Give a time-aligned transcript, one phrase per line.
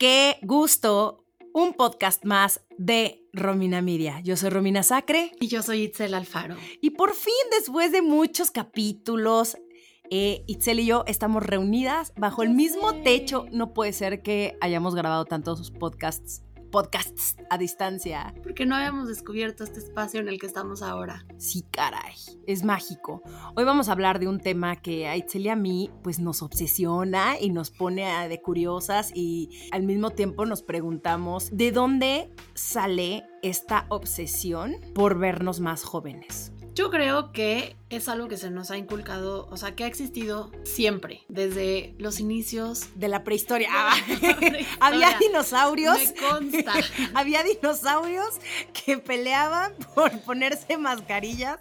[0.00, 4.20] Qué gusto, un podcast más de Romina Media.
[4.20, 5.32] Yo soy Romina Sacre.
[5.38, 6.56] Y yo soy Itzel Alfaro.
[6.80, 9.58] Y por fin, después de muchos capítulos,
[10.08, 13.44] eh, Itzel y yo estamos reunidas bajo el mismo techo.
[13.52, 18.34] No puede ser que hayamos grabado tantos podcasts podcasts a distancia.
[18.42, 21.26] Porque no habíamos descubierto este espacio en el que estamos ahora.
[21.38, 22.14] Sí, caray,
[22.46, 23.22] es mágico.
[23.56, 26.42] Hoy vamos a hablar de un tema que a Itzel y a mí pues nos
[26.42, 33.24] obsesiona y nos pone de curiosas y al mismo tiempo nos preguntamos de dónde sale
[33.42, 36.52] esta obsesión por vernos más jóvenes.
[36.74, 40.52] Yo creo que es algo que se nos ha inculcado, o sea, que ha existido
[40.62, 43.68] siempre, desde los inicios de la prehistoria.
[43.72, 43.96] Ah,
[44.80, 45.98] había dinosaurios.
[45.98, 46.72] Me consta.
[47.14, 48.38] había dinosaurios
[48.72, 51.58] que peleaban por ponerse mascarillas.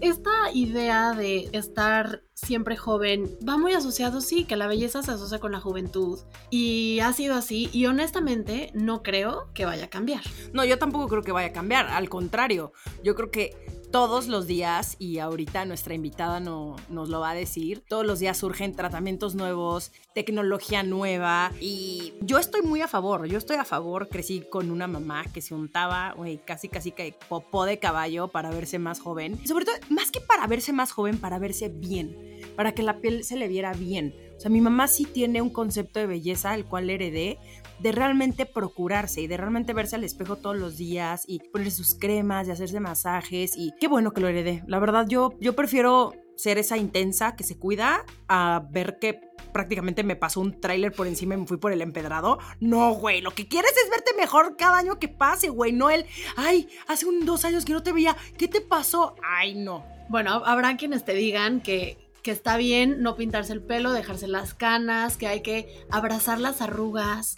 [0.00, 5.38] Esta idea de estar siempre joven va muy asociado, sí, que la belleza se asocia
[5.38, 6.20] con la juventud.
[6.50, 10.22] Y ha sido así, y honestamente no creo que vaya a cambiar.
[10.52, 13.56] No, yo tampoco creo que vaya a cambiar, al contrario, yo creo que
[13.94, 18.18] todos los días, y ahorita nuestra invitada no, nos lo va a decir, todos los
[18.18, 23.64] días surgen tratamientos nuevos, tecnología nueva, y yo estoy muy a favor, yo estoy a
[23.64, 28.26] favor, crecí con una mamá que se untaba, güey, casi casi que popó de caballo
[28.26, 31.68] para verse más joven, y sobre todo, más que para verse más joven, para verse
[31.68, 34.14] bien, para que la piel se le viera bien.
[34.36, 37.38] O sea, mi mamá sí tiene un concepto de belleza, el cual heredé,
[37.78, 41.94] de realmente procurarse y de realmente verse al espejo todos los días y poner sus
[41.94, 44.62] cremas y hacerse masajes y qué bueno que lo heredé.
[44.66, 49.20] La verdad yo, yo prefiero ser esa intensa que se cuida a ver que
[49.52, 52.38] prácticamente me pasó un tráiler por encima y me fui por el empedrado.
[52.60, 56.06] No, güey, lo que quieres es verte mejor cada año que pase, güey, no el,
[56.36, 59.14] ay, hace un dos años que no te veía, ¿qué te pasó?
[59.22, 59.84] Ay, no.
[60.08, 64.54] Bueno, habrá quienes te digan que que está bien no pintarse el pelo, dejarse las
[64.54, 67.36] canas, que hay que abrazar las arrugas,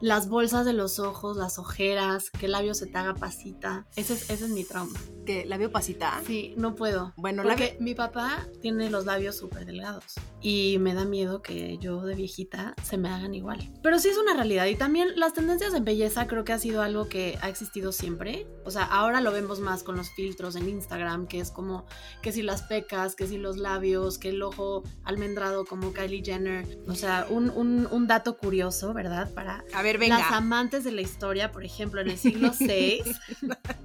[0.00, 3.86] las bolsas de los ojos, las ojeras, que el labio se te haga pasita.
[3.96, 4.98] Ese es, ese es mi trauma.
[5.26, 6.20] ¿Que labio pasita?
[6.26, 7.12] Sí, no puedo.
[7.16, 12.02] Bueno, Porque mi papá tiene los labios súper delgados y me da miedo que yo
[12.02, 13.72] de viejita se me hagan igual.
[13.82, 16.82] Pero sí es una realidad y también las tendencias en belleza creo que ha sido
[16.82, 18.46] algo que ha existido siempre.
[18.64, 21.86] O sea, ahora lo vemos más con los filtros en Instagram, que es como
[22.22, 26.78] que si las pecas, que si los labios, que el ojo almendrado como Kylie Jenner.
[26.86, 29.32] O sea, un, un, un dato curioso, ¿verdad?
[29.34, 29.64] Para...
[29.74, 30.18] A ver, venga.
[30.18, 33.02] Las amantes de la historia, por ejemplo, en el siglo VI,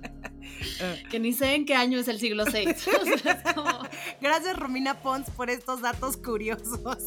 [1.10, 2.66] que ni sé en qué año es el siglo VI.
[4.22, 6.98] Gracias, Romina Pons, por estos datos curiosos.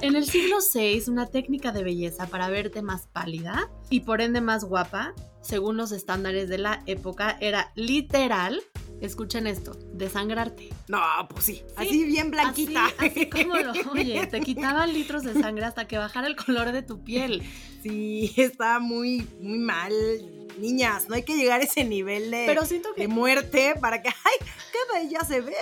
[0.00, 4.40] en el siglo VI, una técnica de belleza para verte más pálida y por ende
[4.40, 8.62] más guapa, según los estándares de la época, era literal
[9.06, 10.68] escuchen esto, desangrarte.
[10.88, 12.86] No, pues sí, así bien blanquita.
[12.98, 16.82] Así, como lo oye, te quitaban litros de sangre hasta que bajara el color de
[16.82, 17.42] tu piel.
[17.82, 19.92] Sí, estaba muy, muy mal.
[20.58, 23.00] Niñas, no hay que llegar a ese nivel de, Pero siento que...
[23.02, 25.54] de muerte para que, ay, qué bella se ve.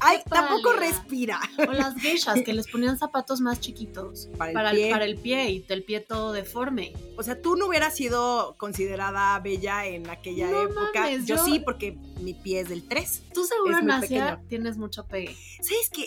[0.00, 1.40] Ay, tampoco respira.
[1.58, 4.90] O las geishas que les ponían zapatos más chiquitos Para el para pie.
[4.90, 6.92] para el pie y el pie todo deforme.
[7.16, 10.90] O sea, tú no hubieras sido considerada bella en aquella No época.
[11.02, 13.22] mames, yo, yo- sí, porque mi pie es del 3.
[13.34, 14.48] Tú seguro en Asia pequeño.
[14.48, 15.34] tienes mucho pegue.
[15.60, 16.06] ¿Sabes qué?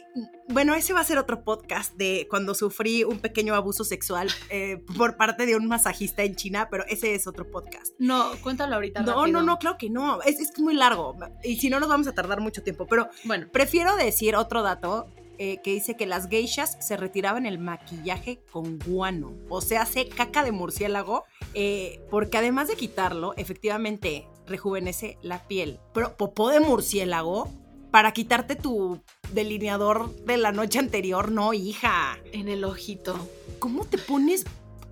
[0.50, 4.84] Bueno, ese va a ser otro podcast de cuando sufrí un pequeño abuso sexual eh,
[4.98, 7.94] por parte de un masajista en China, pero ese es otro podcast.
[8.00, 9.02] No, cuéntalo ahorita.
[9.02, 9.40] No, rápido.
[9.40, 10.22] no, no, claro que no.
[10.22, 11.16] Es, es muy largo.
[11.44, 12.86] Y si no, nos vamos a tardar mucho tiempo.
[12.88, 15.08] Pero Bueno, prefiero decir otro dato
[15.38, 19.34] eh, que dice que las geishas se retiraban el maquillaje con guano.
[19.50, 21.26] O sea, hace caca de murciélago.
[21.54, 25.80] eh, porque además de quitarlo, efectivamente rejuvenece la piel.
[25.94, 27.50] Pero popó de murciélago
[27.92, 29.02] para quitarte tu
[29.32, 32.18] delineador de la noche anterior, no, hija.
[32.32, 33.16] en el ojito.
[33.60, 34.46] ¿Cómo te pones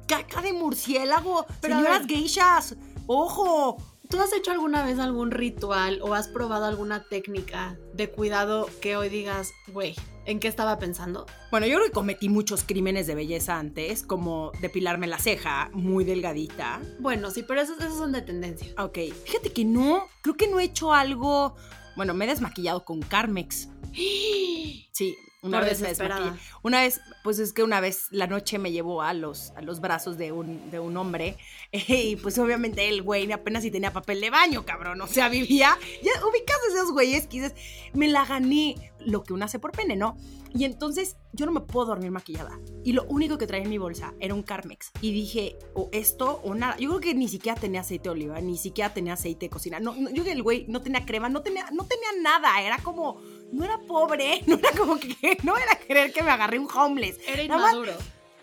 [0.07, 1.45] caca de murciélago?
[1.61, 2.75] Pero Señoras geishas,
[3.07, 3.77] ojo.
[4.09, 8.95] ¿Tú has hecho alguna vez algún ritual o has probado alguna técnica de cuidado que
[8.95, 9.95] hoy digas, güey,
[10.25, 11.25] ¿en qué estaba pensando?
[11.52, 16.04] Bueno, yo creo que cometí muchos crímenes de belleza antes, como depilarme la ceja muy
[16.04, 16.81] delgadita.
[17.00, 18.74] Bueno, sí, pero esos, esos son de tendencia.
[18.78, 21.56] Ok, fíjate que no, creo que no he hecho algo.
[21.96, 23.70] Bueno, me he desmaquillado con Carmex.
[24.92, 26.31] Sí, Una Por vez me desmaquillé.
[26.62, 29.81] Una vez, pues es que una vez la noche me llevó a los, a los
[29.81, 31.36] brazos de un, de un hombre
[31.88, 35.02] y pues obviamente el güey apenas si tenía papel de baño, cabrón.
[35.02, 37.56] O sea, vivía, ya ubicas a esos güeyes que dices,
[37.94, 40.16] me la gané, lo que uno hace por pene, ¿no?
[40.56, 42.60] Y entonces yo no me puedo dormir maquillada.
[42.84, 44.92] Y lo único que traía en mi bolsa era un Carmex.
[45.02, 46.78] Y dije, o esto o nada.
[46.78, 49.80] Yo creo que ni siquiera tenía aceite de oliva, ni siquiera tenera aceite de cocina.
[49.80, 52.62] No, no, yo creo que el güey no tenía crema, no tenía, no tenía nada.
[52.62, 53.20] Era como,
[53.52, 57.18] no era pobre, no era como que, no era creer que me agarré un homeless.
[57.28, 57.94] Era Nada más inmaduro.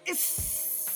[0.05, 0.19] es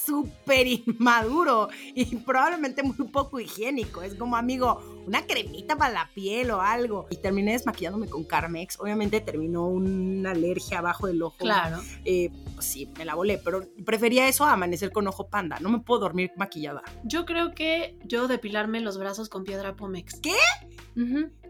[0.04, 4.02] súper inmaduro y probablemente muy poco higiénico.
[4.02, 7.06] Es como, amigo, una cremita para la piel o algo.
[7.10, 8.78] Y terminé desmaquillándome con Carmex.
[8.80, 11.36] Obviamente terminó una alergia abajo del ojo.
[11.38, 11.80] Claro.
[12.04, 15.58] Eh, pues sí, me la volé, pero prefería eso a amanecer con ojo panda.
[15.60, 16.82] No me puedo dormir maquillada.
[17.04, 20.20] Yo creo que yo depilarme los brazos con piedra Pomex.
[20.20, 20.34] ¿Qué?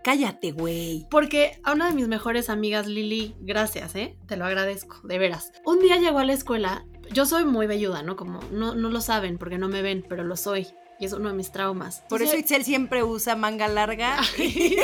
[0.03, 1.07] Cállate, güey.
[1.11, 4.17] Porque a una de mis mejores amigas, Lili, gracias, ¿eh?
[4.27, 5.53] Te lo agradezco, de veras.
[5.65, 8.17] Un día llegó a la escuela, yo soy muy velluda, ¿no?
[8.17, 10.69] Como no, no lo saben porque no me ven, pero lo soy.
[10.99, 12.05] Y es uno de mis traumas.
[12.09, 14.77] Por eso Itzel siempre usa manga larga sí.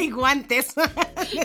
[0.00, 0.74] y guantes.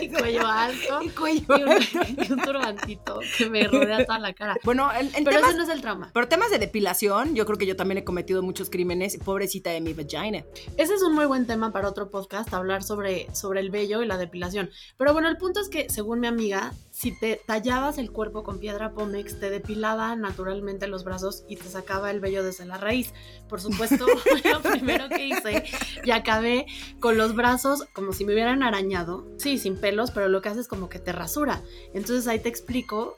[0.00, 2.00] y cuello alto y cuello y un, alto.
[2.22, 4.56] y un turbantito que me rodea toda la cara.
[4.64, 6.10] Bueno, en, en Pero temas, ese no es el trauma.
[6.14, 9.18] pero temas de depilación, yo creo que yo también he cometido muchos crímenes.
[9.18, 10.42] Pobrecita de mi vagina.
[10.78, 14.06] Ese es un muy buen tema para otro podcast, hablar sobre, sobre el vello y
[14.06, 14.70] la depilación.
[14.96, 18.58] Pero bueno, el punto es que, según mi amiga, si te tallabas el cuerpo con
[18.58, 23.14] piedra Pomex, te depilaba naturalmente los brazos y te sacaba el vello desde la raíz.
[23.48, 24.04] Por supuesto,
[24.52, 25.64] lo primero que hice
[26.02, 26.66] y acabé
[26.98, 29.28] con los brazos como si me hubieran arañado.
[29.38, 31.62] Sí, sin pelos, pero lo que hace es como que te rasura.
[31.94, 33.14] Entonces ahí te explico.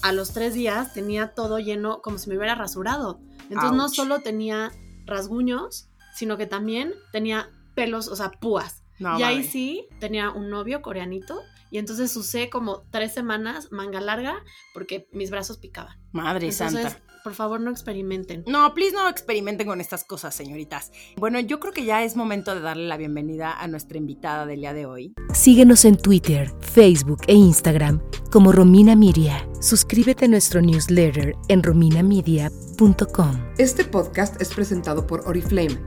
[0.00, 3.20] A los tres días tenía todo lleno como si me hubiera rasurado.
[3.50, 4.72] Entonces no solo tenía
[5.04, 8.82] rasguños, sino que también tenía pelos, o sea, púas.
[8.98, 13.98] No, y ahí sí tenía un novio coreanito y entonces usé como tres semanas manga
[14.00, 15.98] larga porque mis brazos picaban.
[16.12, 17.02] Madre Entonces, santa.
[17.24, 18.44] por favor, no experimenten.
[18.46, 20.92] No, please no experimenten con estas cosas, señoritas.
[21.16, 24.60] Bueno, yo creo que ya es momento de darle la bienvenida a nuestra invitada del
[24.60, 25.14] día de hoy.
[25.32, 29.48] Síguenos en Twitter, Facebook e Instagram como Romina Miria.
[29.62, 33.54] Suscríbete a nuestro newsletter en rominamedia.com.
[33.56, 35.80] Este podcast es presentado por Oriflame,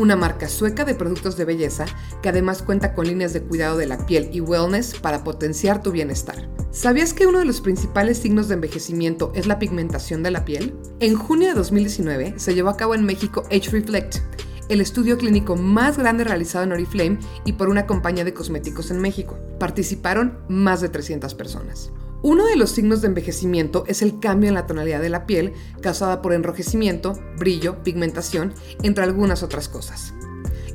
[0.00, 1.84] una marca sueca de productos de belleza
[2.22, 5.92] que además cuenta con líneas de cuidado de la piel y wellness para potenciar tu
[5.92, 6.48] bienestar.
[6.70, 10.74] ¿Sabías que uno de los principales signos de envejecimiento es la pigmentación de la piel?
[11.00, 14.16] En junio de 2019 se llevó a cabo en México Age Reflect,
[14.68, 19.00] el estudio clínico más grande realizado en Oriflame y por una compañía de cosméticos en
[19.00, 19.36] México.
[19.58, 21.90] Participaron más de 300 personas.
[22.22, 25.54] Uno de los signos de envejecimiento es el cambio en la tonalidad de la piel
[25.80, 28.52] causada por enrojecimiento, brillo, pigmentación,
[28.82, 30.12] entre algunas otras cosas.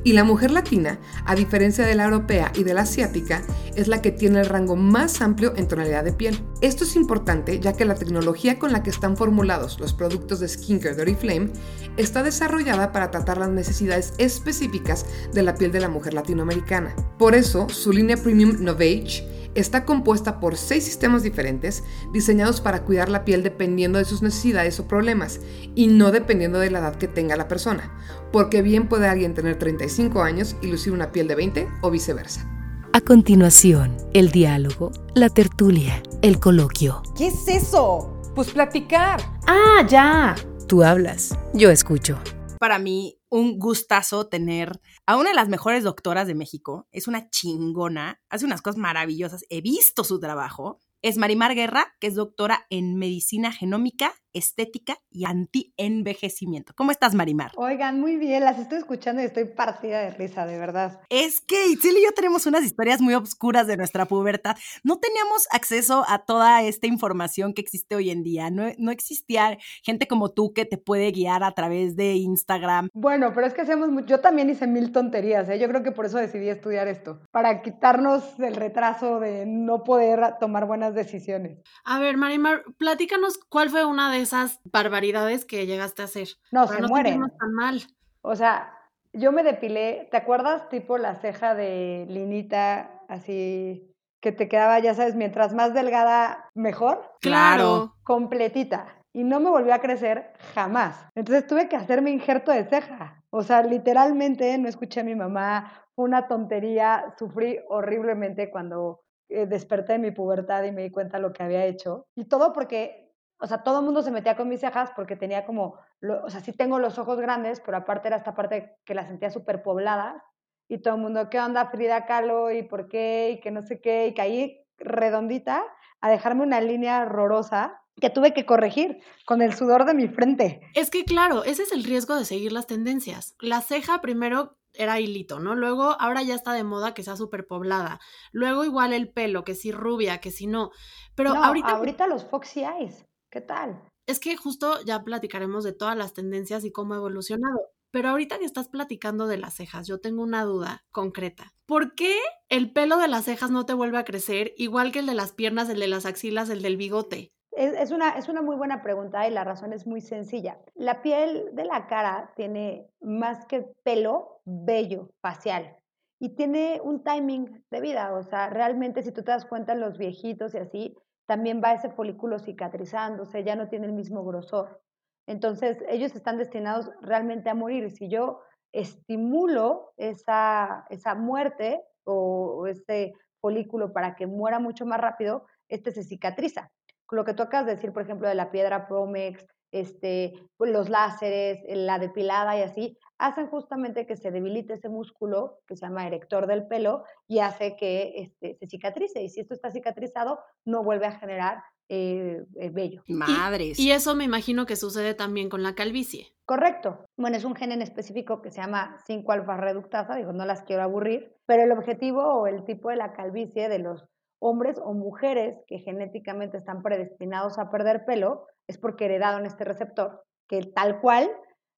[0.02, 3.42] Y la mujer latina, a diferencia de la europea y de la asiática,
[3.76, 6.40] es la que tiene el rango más amplio en tonalidad de piel.
[6.60, 10.48] Esto es importante ya que la tecnología con la que están formulados los productos de
[10.48, 11.50] skincare de Oriflame
[11.96, 16.94] está desarrollada para tratar las necesidades específicas de la piel de la mujer latinoamericana.
[17.18, 21.82] Por eso, su línea Premium Novage está compuesta por seis sistemas diferentes
[22.12, 25.40] diseñados para cuidar la piel dependiendo de sus necesidades o problemas
[25.74, 27.92] y no dependiendo de la edad que tenga la persona,
[28.32, 32.48] porque bien puede alguien tener 35 años y lucir una piel de 20 o viceversa.
[32.92, 37.02] A continuación, el diálogo, la tertulia, el coloquio.
[37.16, 38.22] ¿Qué es eso?
[38.34, 39.20] Pues platicar.
[39.46, 40.34] Ah, ya.
[40.66, 42.18] Tú hablas, yo escucho.
[42.58, 46.86] Para mí, un gustazo tener a una de las mejores doctoras de México.
[46.92, 49.44] Es una chingona, hace unas cosas maravillosas.
[49.50, 50.80] He visto su trabajo.
[51.02, 56.72] Es Marimar Guerra, que es doctora en medicina genómica, estética y anti-envejecimiento.
[56.76, 57.52] ¿Cómo estás, Marimar?
[57.56, 61.00] Oigan, muy bien, las estoy escuchando y estoy partida de risa, de verdad.
[61.08, 64.56] Es que Itzel y yo tenemos unas historias muy obscuras de nuestra pubertad.
[64.84, 68.50] No teníamos acceso a toda esta información que existe hoy en día.
[68.50, 72.88] No, no existía gente como tú que te puede guiar a través de Instagram.
[72.92, 75.58] Bueno, pero es que hacemos mucho, yo también hice mil tonterías, ¿eh?
[75.58, 80.34] yo creo que por eso decidí estudiar esto, para quitarnos el retraso de no poder
[80.40, 81.58] tomar buenas decisiones.
[81.84, 86.28] A ver, Marimar, platícanos cuál fue una de esas barbaridades que llegaste a hacer.
[86.50, 87.20] No, para se no mueren.
[87.38, 87.82] tan mal.
[88.22, 88.72] O sea,
[89.12, 94.94] yo me depilé, ¿te acuerdas tipo la ceja de Linita, así que te quedaba, ya
[94.94, 97.02] sabes, mientras más delgada, mejor?
[97.20, 97.94] Claro.
[98.02, 101.06] completita y no me volvió a crecer jamás.
[101.14, 103.24] Entonces tuve que hacerme injerto de ceja.
[103.30, 109.46] O sea, literalmente no escuché a mi mamá, fue una tontería, sufrí horriblemente cuando eh,
[109.46, 112.06] desperté de mi pubertad y me di cuenta lo que había hecho.
[112.14, 113.05] Y todo porque,
[113.38, 116.30] o sea, todo el mundo se metía con mis cejas porque tenía como, lo- o
[116.30, 119.62] sea, sí tengo los ojos grandes, pero aparte era esta parte que la sentía súper
[119.62, 120.24] poblada.
[120.68, 122.50] Y todo el mundo, ¿qué onda Frida Kahlo?
[122.50, 123.30] ¿Y por qué?
[123.36, 124.08] Y que no sé qué.
[124.08, 125.62] Y que ahí redondita
[126.00, 130.60] a dejarme una línea horrorosa que tuve que corregir con el sudor de mi frente.
[130.74, 133.34] Es que claro, ese es el riesgo de seguir las tendencias.
[133.40, 135.54] La ceja primero era hilito, ¿no?
[135.54, 137.98] Luego, ahora ya está de moda que sea súper poblada.
[138.32, 140.70] Luego igual el pelo, que si rubia, que si no.
[141.14, 141.68] Pero No, ahorita...
[141.70, 143.05] ahorita los Foxy Eyes,
[143.36, 143.78] ¿qué tal?
[144.06, 147.68] Es que justo ya platicaremos de todas las tendencias y cómo ha evolucionado.
[147.90, 151.52] Pero ahorita que estás platicando de las cejas, yo tengo una duda concreta.
[151.66, 152.16] ¿Por qué
[152.48, 155.32] el pelo de las cejas no te vuelve a crecer igual que el de las
[155.32, 157.34] piernas, el de las axilas, el del bigote?
[157.52, 160.58] Es, es una, es una muy buena pregunta y la razón es muy sencilla.
[160.74, 165.76] La piel de la cara tiene más que pelo, vello facial
[166.18, 168.14] y tiene un timing de vida.
[168.14, 171.72] O sea, realmente si tú te das cuenta en los viejitos y así, también va
[171.72, 174.80] ese folículo cicatrizándose, ya no tiene el mismo grosor.
[175.26, 177.90] Entonces, ellos están destinados realmente a morir.
[177.90, 178.40] Si yo
[178.72, 186.04] estimulo esa, esa muerte o, ese folículo para que muera mucho más rápido, este se
[186.04, 186.70] cicatriza.
[187.10, 191.60] Lo que tú acabas de decir, por ejemplo, de la piedra Promex, este, los láseres,
[191.68, 196.46] la depilada y así, hacen justamente que se debilite ese músculo que se llama erector
[196.46, 199.22] del pelo y hace que este, se cicatrice.
[199.22, 203.02] Y si esto está cicatrizado, no vuelve a generar eh, eh, vello.
[203.06, 203.78] Madres.
[203.78, 206.32] Y eso me imagino que sucede también con la calvicie.
[206.44, 207.04] Correcto.
[207.16, 210.82] Bueno, es un gen en específico que se llama 5-alfa reductasa, digo, no las quiero
[210.82, 214.04] aburrir, pero el objetivo o el tipo de la calvicie de los
[214.40, 220.24] hombres o mujeres que genéticamente están predestinados a perder pelo es porque heredaron este receptor,
[220.48, 221.30] que tal cual,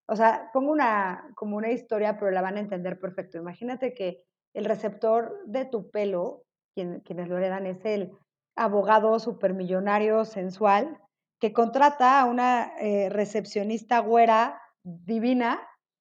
[0.09, 3.37] o sea, pongo una, como una historia, pero la van a entender perfecto.
[3.37, 4.25] Imagínate que
[4.55, 8.13] el receptor de tu pelo, quien, quienes lo heredan, es el
[8.57, 10.99] abogado supermillonario sensual
[11.39, 15.61] que contrata a una eh, recepcionista güera divina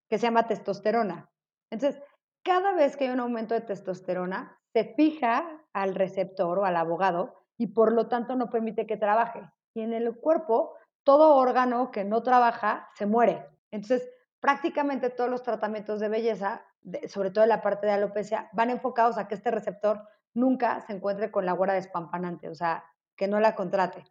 [0.10, 1.30] que se llama testosterona.
[1.70, 2.02] Entonces,
[2.44, 7.36] cada vez que hay un aumento de testosterona, se fija al receptor o al abogado
[7.58, 9.42] y por lo tanto no permite que trabaje.
[9.76, 13.46] Y en el cuerpo, todo órgano que no trabaja se muere.
[13.72, 14.08] Entonces,
[14.40, 18.70] prácticamente todos los tratamientos de belleza, de, sobre todo en la parte de alopecia, van
[18.70, 20.02] enfocados a que este receptor
[20.34, 22.84] nunca se encuentre con la güera despampanante, o sea,
[23.16, 24.06] que no la contrate.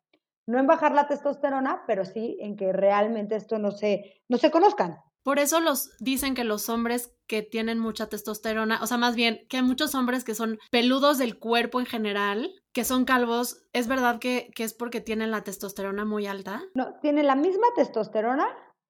[0.46, 4.50] No en bajar la testosterona, pero sí en que realmente esto no se, no se
[4.50, 4.98] conozcan.
[5.26, 9.40] Por eso los dicen que los hombres que tienen mucha testosterona, o sea, más bien
[9.48, 13.88] que hay muchos hombres que son peludos del cuerpo en general, que son calvos, ¿es
[13.88, 16.62] verdad que, que es porque tienen la testosterona muy alta?
[16.74, 18.46] No, tienen la misma testosterona,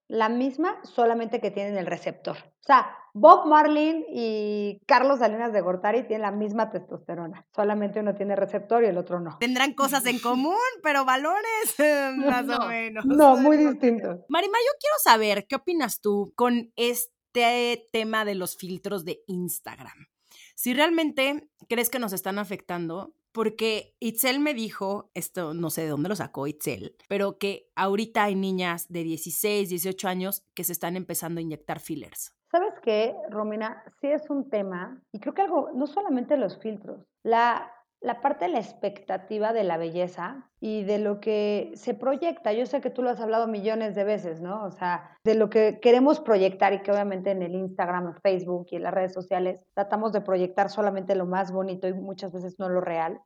[0.09, 2.37] la misma, solamente que tienen el receptor.
[2.37, 7.47] O sea, Bob Marlin y Carlos Salinas de Gortari tienen la misma testosterona.
[7.55, 9.39] Solamente uno tiene receptor y el otro no.
[9.39, 11.75] Tendrán cosas en común, pero valores
[12.17, 13.07] más no, o menos.
[13.07, 14.21] No, muy distintos.
[14.29, 20.09] Marimar, yo quiero saber, ¿qué opinas tú con este tema de los filtros de Instagram?
[20.55, 25.89] Si realmente crees que nos están afectando, porque Itzel me dijo, esto no sé de
[25.89, 30.73] dónde lo sacó Itzel, pero que ahorita hay niñas de 16, 18 años que se
[30.73, 32.35] están empezando a inyectar fillers.
[32.51, 33.85] ¿Sabes qué, Romina?
[34.01, 37.71] Sí es un tema, y creo que algo, no solamente los filtros, la,
[38.07, 42.53] la parte de la expectativa de la belleza y de lo que se proyecta.
[42.53, 44.63] Yo sé que tú lo has hablado millones de veces, ¿no?
[44.63, 48.77] O sea, de lo que queremos proyectar y que obviamente en el Instagram, Facebook y
[48.77, 52.69] en las redes sociales tratamos de proyectar solamente lo más bonito y muchas veces no
[52.69, 53.21] lo real.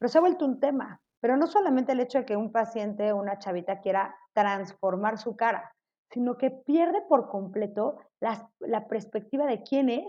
[0.00, 1.00] Pero se ha vuelto un tema.
[1.20, 5.36] Pero no solamente el hecho de que un paciente o una chavita quiera transformar su
[5.36, 5.76] cara,
[6.10, 10.04] sino que pierde por completo la, la perspectiva de quién es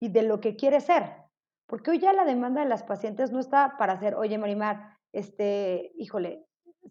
[0.00, 1.27] y de lo que quiere ser.
[1.68, 5.92] Porque hoy ya la demanda de las pacientes no está para hacer, oye Marimar, este,
[5.96, 6.46] híjole,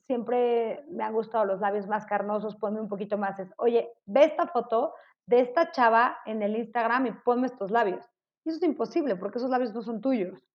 [0.05, 3.39] siempre me han gustado los labios más carnosos, ponme un poquito más.
[3.39, 4.93] Es, oye, ve esta foto
[5.25, 8.05] de esta chava en el Instagram y ponme estos labios.
[8.45, 10.47] Y eso es imposible porque esos labios no son tuyos.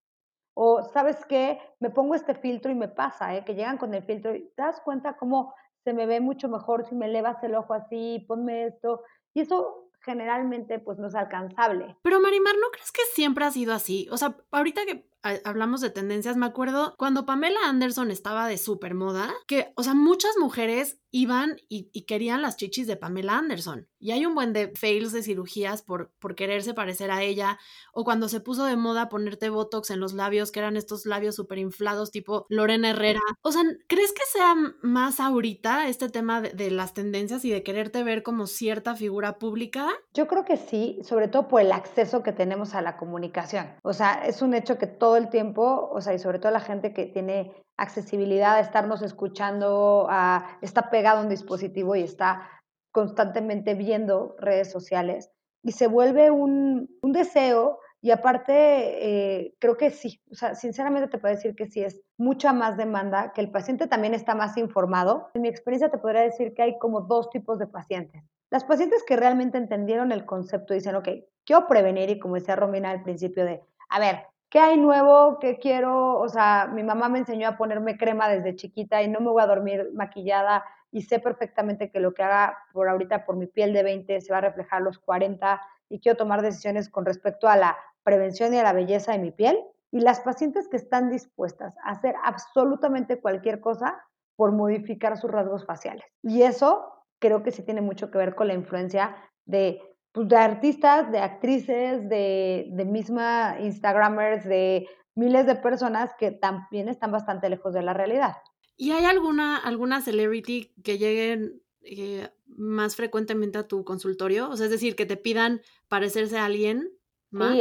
[0.55, 1.59] O, ¿sabes qué?
[1.81, 3.45] Me pongo este filtro y me pasa, ¿eh?
[3.45, 5.53] que llegan con el filtro y te das cuenta cómo
[5.83, 9.03] se me ve mucho mejor si me elevas el ojo así, ponme esto.
[9.35, 11.97] Y eso generalmente pues no es alcanzable.
[12.03, 14.09] Pero Marimar, ¿no crees que siempre ha sido así?
[14.11, 18.95] O sea, ahorita que hablamos de tendencias, me acuerdo cuando Pamela Anderson estaba de super
[18.95, 23.87] moda, que, o sea, muchas mujeres iban y, querían las chichis de Pamela Anderson.
[24.01, 27.59] Y hay un buen de fails de cirugías por, por quererse parecer a ella.
[27.93, 31.37] O cuando se puso de moda ponerte Botox en los labios, que eran estos labios
[31.37, 33.21] súper inflados, tipo Lorena Herrera.
[33.43, 37.63] O sea, ¿crees que sea más ahorita este tema de, de las tendencias y de
[37.63, 39.91] quererte ver como cierta figura pública?
[40.15, 43.75] Yo creo que sí, sobre todo por el acceso que tenemos a la comunicación.
[43.83, 46.61] O sea, es un hecho que todo el tiempo, o sea, y sobre todo la
[46.61, 52.49] gente que tiene accesibilidad a estarnos escuchando, a, está pegado a un dispositivo y está
[52.93, 55.31] constantemente viendo redes sociales
[55.63, 61.09] y se vuelve un, un deseo Y aparte, eh, creo que sí, o sea, sinceramente
[61.09, 64.57] te puedo decir que sí es mucha más demanda, que el paciente también está más
[64.57, 65.31] informado.
[65.35, 68.25] En mi experiencia te podría decir que hay como dos tipos de pacientes.
[68.51, 71.09] Las pacientes que realmente entendieron el concepto dicen, ok,
[71.47, 75.39] quiero prevenir y como decía Romina al principio de, a ver, ¿qué hay nuevo?
[75.39, 76.19] ¿Qué quiero?
[76.19, 79.43] O sea, mi mamá me enseñó a ponerme crema desde chiquita y no me voy
[79.43, 83.73] a dormir maquillada y sé perfectamente que lo que haga por ahorita por mi piel
[83.73, 87.57] de 20 se va a reflejar los 40 y quiero tomar decisiones con respecto a
[87.57, 89.59] la prevención y a la belleza de mi piel.
[89.91, 94.05] Y las pacientes que están dispuestas a hacer absolutamente cualquier cosa
[94.37, 96.05] por modificar sus rasgos faciales.
[96.23, 99.17] Y eso creo que sí tiene mucho que ver con la influencia
[99.47, 99.81] de,
[100.13, 106.89] pues, de artistas, de actrices, de, de misma Instagramers, de miles de personas que también
[106.89, 108.37] están bastante lejos de la realidad.
[108.77, 114.49] ¿Y hay alguna, alguna celebrity que lleguen eh, más frecuentemente a tu consultorio?
[114.49, 116.91] O sea, es decir, que te pidan parecerse a alguien
[117.31, 117.53] más.
[117.53, 117.61] Sí,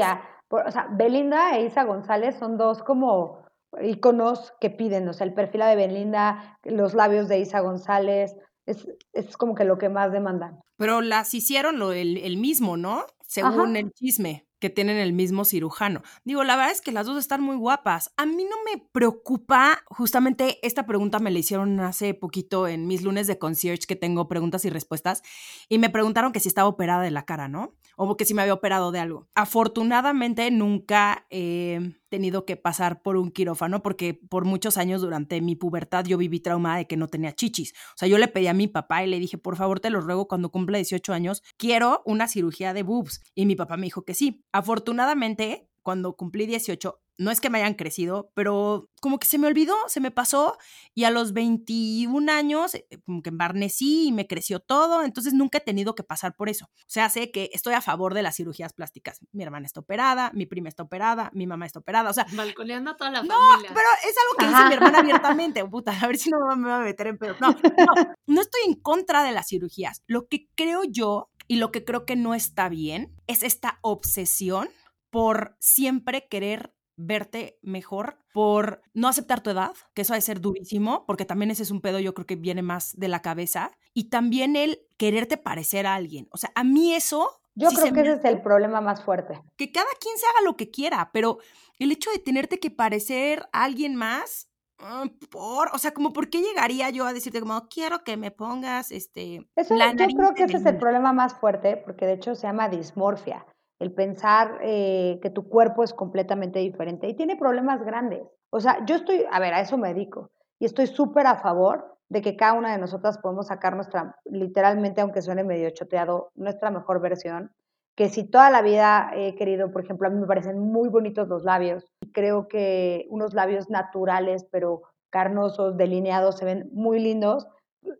[0.50, 3.42] o sea, Belinda e Isa González son dos como
[3.82, 8.88] iconos que piden, o sea, el perfil de Belinda, los labios de Isa González, es,
[9.14, 10.60] es como que lo que más demandan.
[10.78, 13.06] Pero las hicieron lo, el, el mismo, ¿no?
[13.22, 16.04] Según el chisme que tienen el mismo cirujano.
[16.24, 18.14] Digo, la verdad es que las dos están muy guapas.
[18.16, 23.02] A mí no me preocupa, justamente esta pregunta me la hicieron hace poquito en mis
[23.02, 25.24] lunes de concierge que tengo preguntas y respuestas
[25.68, 27.74] y me preguntaron que si estaba operada de la cara, ¿no?
[27.98, 29.28] O que si me había operado de algo.
[29.34, 35.56] Afortunadamente nunca he tenido que pasar por un quirófano porque por muchos años durante mi
[35.56, 37.74] pubertad yo viví trauma de que no tenía chichis.
[37.96, 40.02] O sea, yo le pedí a mi papá y le dije, por favor, te lo
[40.02, 43.22] ruego, cuando cumpla 18 años, quiero una cirugía de boobs.
[43.34, 44.44] Y mi papá me dijo que sí.
[44.52, 49.48] Afortunadamente, cuando cumplí 18, no es que me hayan crecido, pero como que se me
[49.48, 50.58] olvidó, se me pasó
[50.96, 55.60] y a los 21 años eh, como que embarnecí y me creció todo, entonces nunca
[55.60, 56.66] he tenido que pasar por eso.
[56.66, 59.20] O sea, sé que estoy a favor de las cirugías plásticas.
[59.32, 62.26] Mi hermana está operada, mi prima está operada, mi mamá está operada, o sea...
[62.34, 63.72] Balconeando a toda la no, familia.
[63.74, 66.78] pero es algo que dice mi hermana abiertamente, puta, a ver si no me va
[66.78, 67.36] a meter en pedo.
[67.40, 70.02] No, no, no estoy en contra de las cirugías.
[70.08, 74.70] Lo que creo yo y lo que creo que no está bien es esta obsesión
[75.12, 80.40] por siempre querer verte mejor, por no aceptar tu edad, que eso ha de ser
[80.40, 83.72] durísimo, porque también ese es un pedo yo creo que viene más de la cabeza,
[83.94, 86.28] y también el quererte parecer a alguien.
[86.32, 87.42] O sea, a mí eso...
[87.54, 89.42] Yo creo que ese es el problema más fuerte.
[89.58, 91.40] Que cada quien se haga lo que quiera, pero
[91.80, 94.48] el hecho de tenerte que parecer a alguien más,
[94.80, 98.32] ah, por, o sea, como por qué llegaría yo a decirte como quiero que me
[98.32, 102.36] pongas este Eso, yo creo que ese es el problema más fuerte porque de hecho
[102.36, 103.46] se llama dismorfia
[103.82, 108.22] el pensar eh, que tu cuerpo es completamente diferente y tiene problemas grandes.
[108.52, 111.98] O sea, yo estoy, a ver, a eso me dedico y estoy súper a favor
[112.08, 116.70] de que cada una de nosotras podemos sacar nuestra, literalmente, aunque suene medio choteado, nuestra
[116.70, 117.52] mejor versión.
[117.96, 121.28] Que si toda la vida he querido, por ejemplo, a mí me parecen muy bonitos
[121.28, 127.48] los labios y creo que unos labios naturales, pero carnosos, delineados, se ven muy lindos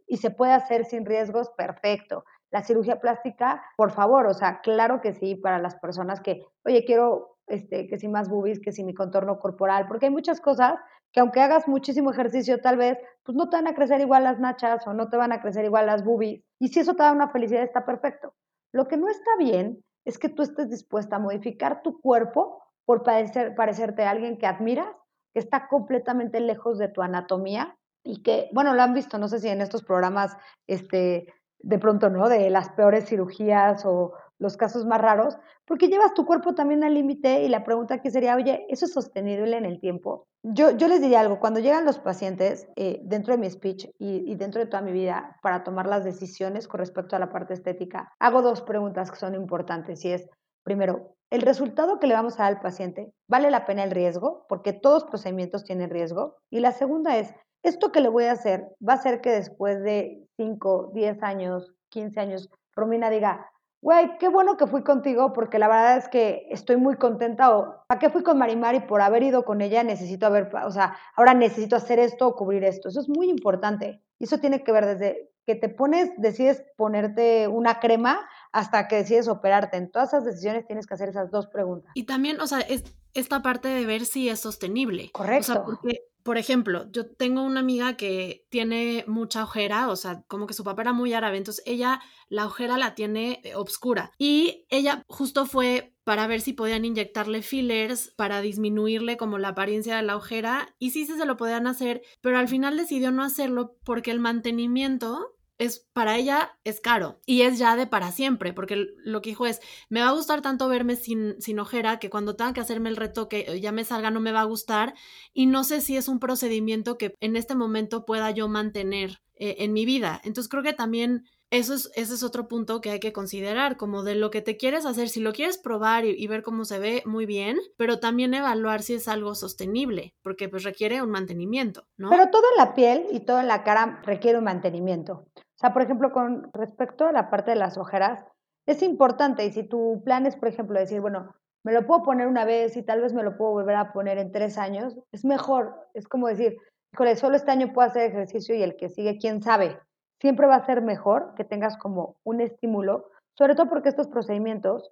[0.08, 2.24] y se puede hacer sin riesgos, perfecto.
[2.52, 6.84] La cirugía plástica, por favor, o sea, claro que sí, para las personas que, oye,
[6.86, 10.76] quiero este, que si más boobies, que si mi contorno corporal, porque hay muchas cosas
[11.12, 14.40] que aunque hagas muchísimo ejercicio, tal vez, pues no te van a crecer igual las
[14.40, 16.42] nachas o no te van a crecer igual las boobies.
[16.60, 18.34] Y si eso te da una felicidad, está perfecto.
[18.72, 23.04] Lo que no está bien es que tú estés dispuesta a modificar tu cuerpo por
[23.04, 24.96] parecer, parecerte a alguien que admiras,
[25.34, 29.40] que está completamente lejos de tu anatomía y que, bueno, lo han visto, no sé
[29.40, 30.36] si en estos programas
[30.68, 31.34] este,
[31.64, 32.30] de pronto, ¿no?
[32.30, 36.96] De las peores cirugías o los casos más raros, porque llevas tu cuerpo también al
[36.96, 40.26] límite y la pregunta aquí sería, oye, ¿eso es sostenible en el tiempo?
[40.44, 44.30] Yo, yo les diría algo, cuando llegan los pacientes eh, dentro de mi speech y,
[44.32, 47.54] y, dentro de toda mi vida para tomar las decisiones con respecto a la parte
[47.54, 50.28] estética, hago dos preguntas que son importantes y es,
[50.64, 54.48] primero, ¿el resultado que le vamos a dar al paciente vale la pena el riesgo?
[54.50, 56.38] Porque todos procedimientos tienen riesgo.
[56.50, 59.82] Y la segunda es, esto que le voy a hacer va a hacer que después
[59.84, 65.60] de 5, 10 años, 15 años, Romina diga, güey, qué bueno que fui contigo porque
[65.60, 68.82] la verdad es que estoy muy contenta o ¿para qué fui con Marimari?
[68.82, 72.64] Por haber ido con ella necesito haber, o sea, ahora necesito hacer esto o cubrir
[72.64, 72.90] esto.
[72.90, 74.02] Eso es muy importante.
[74.20, 78.20] Y eso tiene que ver desde que te pones, decides ponerte una crema
[78.52, 79.78] hasta que decides operarte.
[79.78, 81.92] En todas esas decisiones tienes que hacer esas dos preguntas.
[81.96, 82.84] Y también, o sea, es
[83.16, 85.10] esta parte de ver si es sostenible.
[85.12, 85.52] Correcto.
[85.52, 90.24] O sea, porque por ejemplo, yo tengo una amiga que tiene mucha ojera, o sea,
[90.28, 94.12] como que su papá era muy árabe, entonces ella la ojera la tiene eh, obscura
[94.18, 99.96] y ella justo fue para ver si podían inyectarle fillers para disminuirle como la apariencia
[99.98, 103.24] de la ojera y sí, sí se lo podían hacer, pero al final decidió no
[103.24, 108.52] hacerlo porque el mantenimiento es para ella es caro y es ya de para siempre,
[108.52, 112.10] porque lo que dijo es, me va a gustar tanto verme sin, sin ojera que
[112.10, 114.96] cuando tenga que hacerme el retoque eh, ya me salga no me va a gustar
[115.34, 119.58] y no sé si es un procedimiento que en este momento pueda yo mantener eh,
[119.60, 120.20] en mi vida.
[120.24, 124.04] Entonces creo que también eso es, ese es otro punto que hay que considerar, como
[124.04, 127.04] de lo que te quieres hacer, si lo quieres probar y, ver cómo se ve,
[127.06, 132.10] muy bien, pero también evaluar si es algo sostenible, porque pues requiere un mantenimiento, ¿no?
[132.10, 135.28] Pero todo en la piel y todo en la cara requiere un mantenimiento.
[135.62, 138.26] Sea, por ejemplo, con respecto a la parte de las ojeras,
[138.66, 142.28] es importante y si tu plan es, por ejemplo, decir, bueno, me lo puedo poner
[142.28, 145.24] una vez y tal vez me lo puedo volver a poner en tres años, es
[145.24, 146.58] mejor, es como decir,
[146.94, 149.78] híjole, solo este año puedo hacer ejercicio y el que sigue, quién sabe
[150.20, 154.92] siempre va a ser mejor que tengas como un estímulo, sobre todo porque estos procedimientos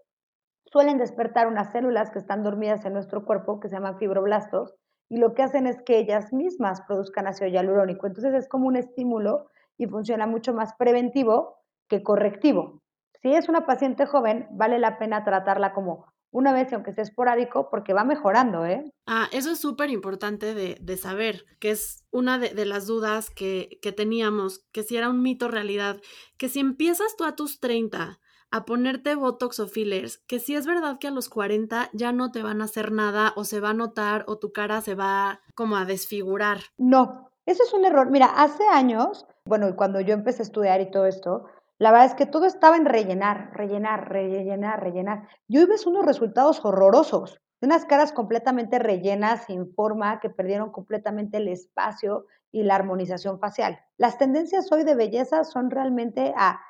[0.65, 4.73] suelen despertar unas células que están dormidas en nuestro cuerpo, que se llaman fibroblastos,
[5.07, 8.07] y lo que hacen es que ellas mismas produzcan ácido hialurónico.
[8.07, 11.55] Entonces es como un estímulo y funciona mucho más preventivo
[11.87, 12.83] que correctivo.
[13.23, 17.69] Si es una paciente joven, vale la pena tratarla como una vez, aunque sea esporádico,
[17.71, 18.91] porque va mejorando, ¿eh?
[19.07, 23.31] Ah, eso es súper importante de, de, saber, que es una de, de las dudas
[23.31, 25.99] que, que, teníamos, que si era un mito realidad,
[26.37, 28.19] que si empiezas tú a tus 30
[28.51, 32.31] a ponerte Botox o fillers, que si es verdad que a los 40 ya no
[32.31, 35.41] te van a hacer nada o se va a notar o tu cara se va
[35.55, 36.59] como a desfigurar.
[36.77, 38.11] No, eso es un error.
[38.11, 41.45] Mira, hace años, bueno, cuando yo empecé a estudiar y todo esto,
[41.79, 45.27] la verdad es que todo estaba en rellenar, rellenar, rellenar, rellenar.
[45.47, 51.37] Y hoy ves unos resultados horrorosos, unas caras completamente rellenas, sin forma, que perdieron completamente
[51.37, 53.79] el espacio y la armonización facial.
[53.97, 56.61] Las tendencias hoy de belleza son realmente a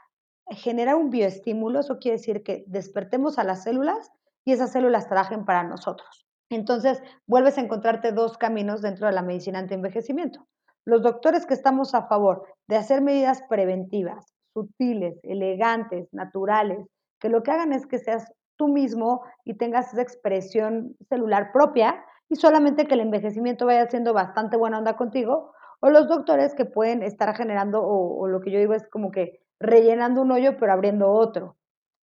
[0.50, 4.12] generar un bioestímulo, eso quiere decir que despertemos a las células
[4.46, 6.26] y esas células trabajen para nosotros.
[6.50, 10.48] Entonces, vuelves a encontrarte dos caminos dentro de la medicina anti-envejecimiento.
[10.90, 16.84] Los doctores que estamos a favor de hacer medidas preventivas, sutiles, elegantes, naturales,
[17.20, 22.04] que lo que hagan es que seas tú mismo y tengas esa expresión celular propia
[22.28, 26.66] y solamente que el envejecimiento vaya haciendo bastante buena onda contigo, o los doctores que
[26.66, 30.58] pueden estar generando, o, o lo que yo digo es como que rellenando un hoyo
[30.58, 31.56] pero abriendo otro.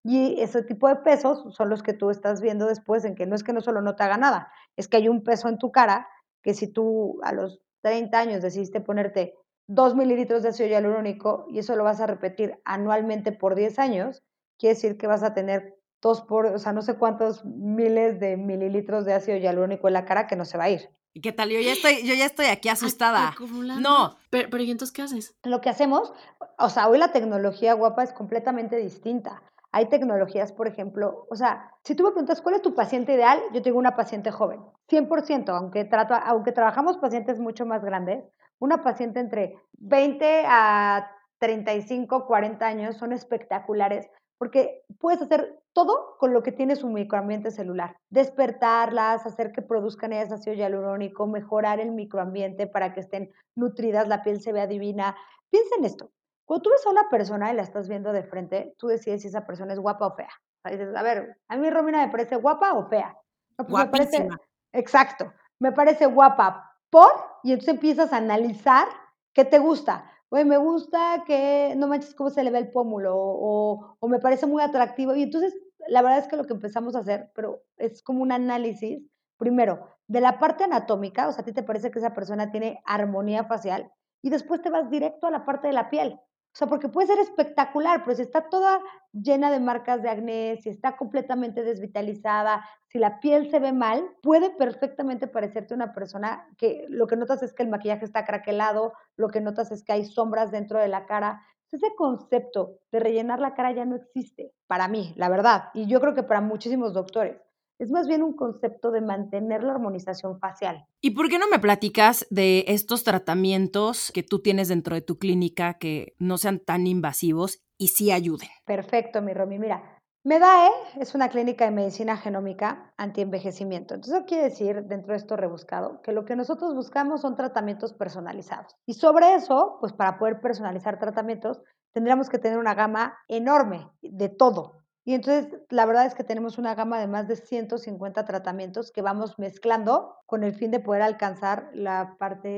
[0.04, 3.34] Y ese tipo de pesos son los que tú estás viendo después, en que no
[3.34, 5.72] es que no solo no te haga nada, es que hay un peso en tu
[5.72, 6.06] cara
[6.44, 11.60] que si tú a los 30 años decidiste ponerte 2 mililitros de ácido hialurónico y
[11.60, 14.24] eso lo vas a repetir anualmente por 10 años,
[14.58, 18.36] quiere decir que vas a tener dos por, o sea, no sé cuántos miles de
[18.36, 20.90] mililitros de ácido hialurónico en la cara que no se va a ir.
[21.14, 21.48] ¿Y qué tal?
[21.48, 23.36] Yo ya estoy, yo ya estoy aquí asustada.
[23.78, 24.16] No.
[24.30, 25.36] Pero, pero ¿y entonces qué haces?
[25.44, 26.12] Lo que hacemos,
[26.58, 29.44] o sea, hoy la tecnología guapa es completamente distinta.
[29.72, 33.40] Hay tecnologías, por ejemplo, o sea, si tú me preguntas cuál es tu paciente ideal,
[33.52, 38.24] yo tengo una paciente joven, 100%, aunque, trato, aunque trabajamos pacientes mucho más grandes,
[38.58, 46.32] una paciente entre 20 a 35, 40 años son espectaculares porque puedes hacer todo con
[46.32, 47.96] lo que tiene su microambiente celular.
[48.10, 54.22] Despertarlas, hacer que produzcan ellas ácido hialurónico, mejorar el microambiente para que estén nutridas, la
[54.22, 55.16] piel se vea divina.
[55.50, 56.10] Piensa en esto.
[56.46, 59.28] Cuando tú ves a una persona y la estás viendo de frente, tú decides si
[59.28, 60.30] esa persona es guapa o fea.
[60.30, 63.16] O sea, dices, a ver, a mí Romina me parece guapa o fea.
[63.58, 64.28] No, pues me parece,
[64.72, 65.32] exacto.
[65.58, 67.10] Me parece guapa por,
[67.42, 68.86] y entonces empiezas a analizar
[69.34, 70.10] qué te gusta.
[70.28, 74.20] Oye, me gusta que no manches cómo se le ve el pómulo o, o me
[74.20, 75.16] parece muy atractivo.
[75.16, 75.56] Y entonces,
[75.88, 79.02] la verdad es que lo que empezamos a hacer, pero es como un análisis,
[79.36, 82.80] primero, de la parte anatómica, o sea, a ti te parece que esa persona tiene
[82.84, 86.20] armonía facial, y después te vas directo a la parte de la piel.
[86.56, 88.80] O sea, porque puede ser espectacular, pero si está toda
[89.12, 94.08] llena de marcas de acné, si está completamente desvitalizada, si la piel se ve mal,
[94.22, 98.94] puede perfectamente parecerte una persona que lo que notas es que el maquillaje está craquelado,
[99.16, 101.42] lo que notas es que hay sombras dentro de la cara.
[101.70, 106.00] Ese concepto de rellenar la cara ya no existe para mí, la verdad, y yo
[106.00, 107.45] creo que para muchísimos doctores
[107.78, 110.86] es más bien un concepto de mantener la armonización facial.
[111.00, 115.18] ¿Y por qué no me platicas de estos tratamientos que tú tienes dentro de tu
[115.18, 118.48] clínica que no sean tan invasivos y sí ayuden?
[118.64, 119.58] Perfecto, mi Romy.
[119.58, 123.94] Mira, MEDAE es una clínica de medicina genómica anti-envejecimiento.
[123.94, 127.92] Entonces, eso quiere decir, dentro de esto rebuscado, que lo que nosotros buscamos son tratamientos
[127.92, 128.74] personalizados.
[128.86, 131.62] Y sobre eso, pues para poder personalizar tratamientos,
[131.92, 136.58] tendríamos que tener una gama enorme de todo, y entonces, la verdad es que tenemos
[136.58, 141.02] una gama de más de 150 tratamientos que vamos mezclando con el fin de poder
[141.02, 142.48] alcanzar la parte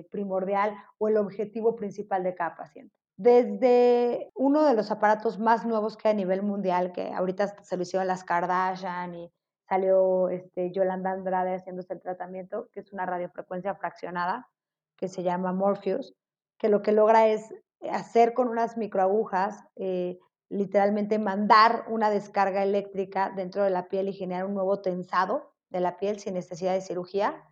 [0.00, 2.96] eh, primordial o el objetivo principal de cada paciente.
[3.16, 7.76] Desde uno de los aparatos más nuevos que hay a nivel mundial, que ahorita se
[7.76, 9.32] lo hicieron las Kardashian y
[9.68, 14.48] salió este, Yolanda Andrade haciéndose el tratamiento, que es una radiofrecuencia fraccionada,
[14.96, 16.12] que se llama Morpheus,
[16.58, 17.54] que lo que logra es
[17.88, 20.18] hacer con unas microagujas, eh,
[20.50, 25.80] literalmente mandar una descarga eléctrica dentro de la piel y generar un nuevo tensado de
[25.80, 27.44] la piel sin necesidad de cirugía,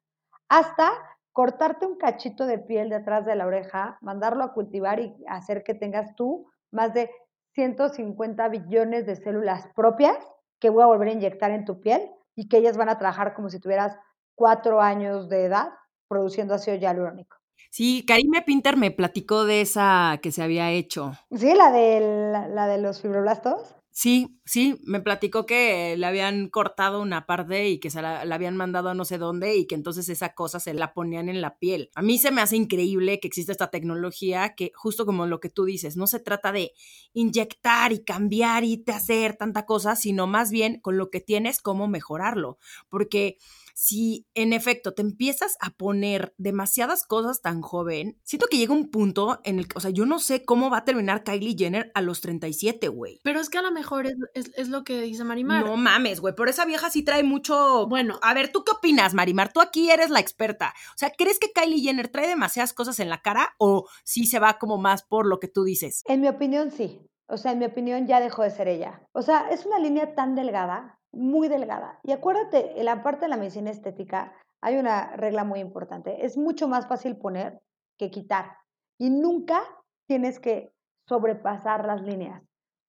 [0.48, 0.92] hasta
[1.32, 5.74] cortarte un cachito de piel detrás de la oreja, mandarlo a cultivar y hacer que
[5.74, 7.10] tengas tú más de
[7.54, 10.16] 150 billones de células propias
[10.58, 13.34] que voy a volver a inyectar en tu piel y que ellas van a trabajar
[13.34, 13.96] como si tuvieras
[14.34, 15.70] cuatro años de edad
[16.08, 17.36] produciendo ácido hialurónico.
[17.76, 21.12] Sí, Karime Pinter me platicó de esa que se había hecho.
[21.30, 23.76] Sí, la de, la de los fibroblastos.
[23.90, 28.56] Sí, sí, me platicó que le habían cortado una parte y que se la, habían
[28.56, 31.58] mandado a no sé dónde y que entonces esa cosa se la ponían en la
[31.58, 31.90] piel.
[31.94, 35.50] A mí se me hace increíble que exista esta tecnología que justo como lo que
[35.50, 36.72] tú dices, no se trata de
[37.12, 41.60] inyectar y cambiar y te hacer tanta cosa, sino más bien con lo que tienes,
[41.60, 42.56] cómo mejorarlo.
[42.88, 43.36] Porque
[43.76, 48.90] si en efecto te empiezas a poner demasiadas cosas tan joven, siento que llega un
[48.90, 51.92] punto en el que, o sea, yo no sé cómo va a terminar Kylie Jenner
[51.94, 53.20] a los 37, güey.
[53.22, 55.66] Pero es que a lo mejor es, lo que dice Marimar.
[55.66, 57.86] No mames, güey, pero esa vieja sí trae mucho...
[57.86, 59.52] Bueno, a ver, ¿tú qué opinas, Marimar?
[59.52, 60.72] Tú aquí eres la experta.
[60.94, 64.38] O sea, ¿crees que Kylie Jenner trae demasiadas cosas en la cara o sí se
[64.38, 66.02] va como más por lo que tú dices?
[66.06, 67.02] En mi opinión, sí.
[67.28, 69.02] O sea, en mi opinión ya dejó de ser ella.
[69.12, 71.98] O sea, es una línea tan delgada muy delgada.
[72.02, 76.24] Y acuérdate, en la parte de la medicina estética hay una regla muy importante.
[76.24, 77.60] Es mucho más fácil poner
[77.98, 78.56] que quitar.
[78.98, 79.62] Y nunca
[80.06, 80.72] tienes que
[81.08, 82.42] sobrepasar las líneas.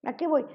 [0.05, 0.45] ¿A qué voy?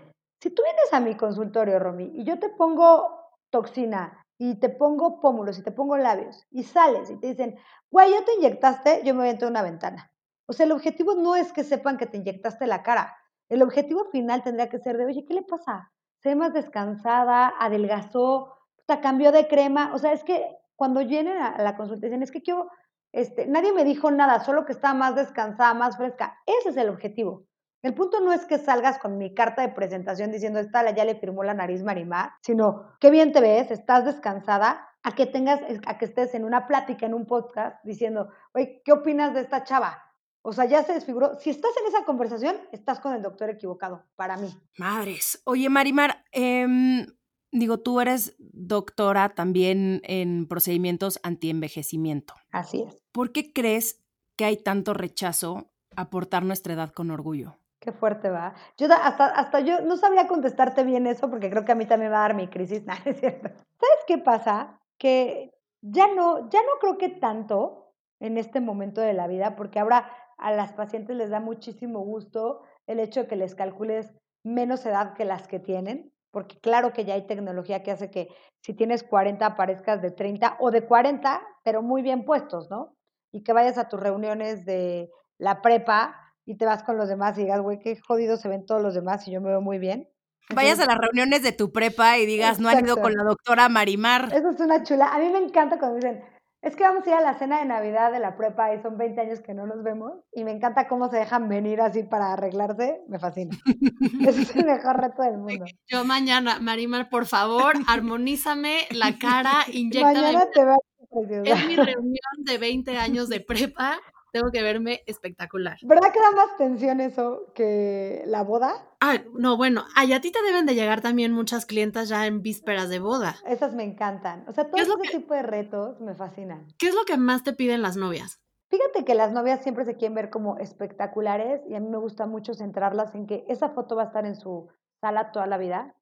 [0.43, 5.21] Si tú vienes a mi consultorio, Romy, y yo te pongo toxina, y te pongo
[5.21, 7.57] pómulos, y te pongo labios, y sales y te dicen,
[7.91, 10.11] güey, ya te inyectaste, yo me voy a una ventana.
[10.49, 13.17] O sea, el objetivo no es que sepan que te inyectaste la cara.
[13.49, 15.93] El objetivo final tendría que ser de, oye, ¿qué le pasa?
[16.23, 18.53] Ve más descansada, adelgazó,
[18.87, 19.93] sea, cambió de crema.
[19.95, 22.69] O sea, es que cuando vienen a la consultación, es que yo,
[23.13, 26.39] este, nadie me dijo nada, solo que estaba más descansada, más fresca.
[26.47, 27.47] Ese es el objetivo.
[27.83, 31.17] El punto no es que salgas con mi carta de presentación diciendo, esta ya le
[31.17, 35.99] firmó la nariz Marimar, sino, qué bien te ves, estás descansada, a que tengas, a
[35.99, 40.01] que estés en una plática, en un podcast, diciendo, oye, ¿qué opinas de esta chava?
[40.43, 41.39] O sea, ya se desfiguró.
[41.39, 44.53] Si estás en esa conversación, estás con el doctor equivocado, para mí.
[44.77, 45.41] Madres.
[45.45, 47.07] Oye, Marimar, em,
[47.53, 52.35] digo, tú eres doctora también en procedimientos antienvejecimiento.
[52.51, 53.03] Así es.
[53.13, 54.03] ¿Por qué crees
[54.37, 57.57] que hay tanto rechazo a portar nuestra edad con orgullo?
[57.79, 58.55] Qué fuerte va.
[58.77, 62.13] Yo hasta, hasta yo no sabía contestarte bien eso porque creo que a mí también
[62.13, 62.83] va a dar mi crisis.
[63.05, 63.49] es cierto.
[63.49, 64.81] ¿Sabes qué pasa?
[64.99, 69.81] Que ya no, ya no creo que tanto en este momento de la vida, porque
[69.81, 70.09] ahora
[70.43, 74.13] a las pacientes les da muchísimo gusto el hecho de que les calcules
[74.45, 78.29] menos edad que las que tienen, porque claro que ya hay tecnología que hace que
[78.61, 82.97] si tienes 40 aparezcas de 30 o de 40, pero muy bien puestos, ¿no?
[83.31, 87.39] Y que vayas a tus reuniones de la prepa y te vas con los demás
[87.39, 89.79] y digas, güey, qué jodidos se ven todos los demás y yo me veo muy
[89.79, 90.09] bien.
[90.55, 93.69] Vayas a las reuniones de tu prepa y digas, no han ido con la doctora
[93.69, 94.29] Marimar.
[94.35, 95.09] Eso es una chula.
[95.15, 96.23] A mí me encanta cuando dicen,
[96.63, 98.97] es que vamos a ir a la cena de Navidad de la prepa y son
[98.97, 102.33] 20 años que no nos vemos y me encanta cómo se dejan venir así para
[102.33, 103.57] arreglarse, me fascina.
[104.29, 105.65] Ese es el mejor reto del mundo.
[105.89, 110.15] Yo mañana, Marimar, por favor, armonízame la cara, inyectame.
[110.15, 110.77] Mañana te veo
[111.45, 114.01] Es mi reunión de 20 años de prepa
[114.33, 115.79] tengo que verme espectacular.
[115.83, 118.73] ¿Verdad que da más tensión eso que la boda?
[119.01, 122.89] Ah, no, bueno, a ti te deben de llegar también muchas clientas ya en vísperas
[122.89, 123.37] de boda.
[123.47, 124.45] Esas me encantan.
[124.49, 126.67] O sea, todo ese tipo de retos me fascinan.
[126.79, 128.41] ¿Qué es lo que más te piden las novias?
[128.69, 132.25] Fíjate que las novias siempre se quieren ver como espectaculares y a mí me gusta
[132.27, 134.69] mucho centrarlas en que esa foto va a estar en su
[135.03, 135.95] sala toda la vida,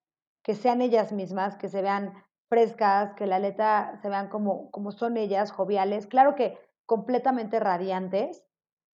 [0.45, 2.14] que sean ellas mismas, que se vean
[2.49, 6.07] frescas, que la letra se vean como, como son ellas, joviales.
[6.07, 6.59] Claro que
[6.90, 8.42] completamente radiantes,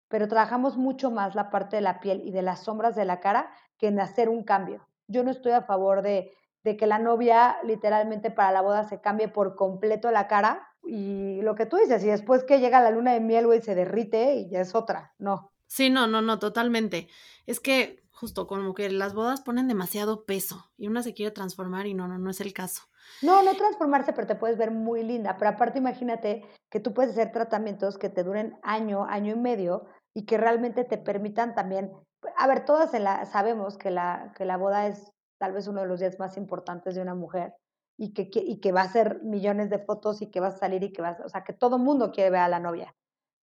[0.08, 3.20] pero trabajamos mucho más la parte de la piel y de las sombras de la
[3.20, 4.84] cara que en hacer un cambio.
[5.06, 6.32] Yo no estoy a favor de,
[6.64, 11.54] que la novia literalmente para la boda se cambie por completo la cara y lo
[11.54, 14.50] que tú dices, y después que llega la luna de miel, güey, se derrite y
[14.50, 15.52] ya es otra, no.
[15.68, 17.06] Sí, no, no, no, totalmente.
[17.46, 21.86] Es que justo como que las bodas ponen demasiado peso y una se quiere transformar
[21.86, 22.88] y no, no, no es el caso.
[23.22, 25.36] No, no transformarse, pero te puedes ver muy linda.
[25.38, 29.86] Pero aparte imagínate que tú puedes hacer tratamientos que te duren año, año y medio
[30.14, 31.92] y que realmente te permitan también,
[32.36, 35.86] a ver, todas la, sabemos que la, que la boda es tal vez uno de
[35.86, 37.54] los días más importantes de una mujer
[37.98, 40.82] y que, y que va a ser millones de fotos y que va a salir
[40.82, 42.94] y que va a, o sea, que todo mundo quiere ver a la novia.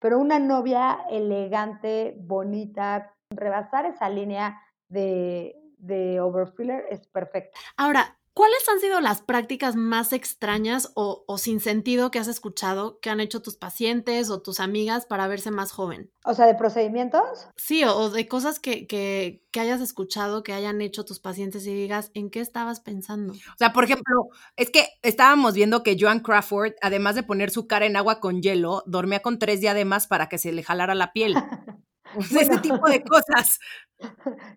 [0.00, 7.58] Pero una novia elegante, bonita, rebasar esa línea de, de overfiller es perfecta.
[7.76, 13.10] Ahora, ¿Cuáles han sido las prácticas más extrañas o, sin sentido que has escuchado que
[13.10, 16.10] han hecho tus pacientes o tus amigas para verse más joven?
[16.24, 17.20] O sea, de procedimientos.
[17.58, 21.74] Sí, o, de cosas que, que, que, hayas escuchado que hayan hecho tus pacientes y
[21.74, 23.34] digas, ¿en qué estabas pensando?
[23.34, 27.66] O sea, por ejemplo, es que estábamos viendo que Joan Crawford, además de poner su
[27.66, 31.12] cara en agua con hielo, dormía con tres diademas para que se le jalara la
[31.12, 31.34] piel.
[32.18, 33.58] ese tipo de cosas.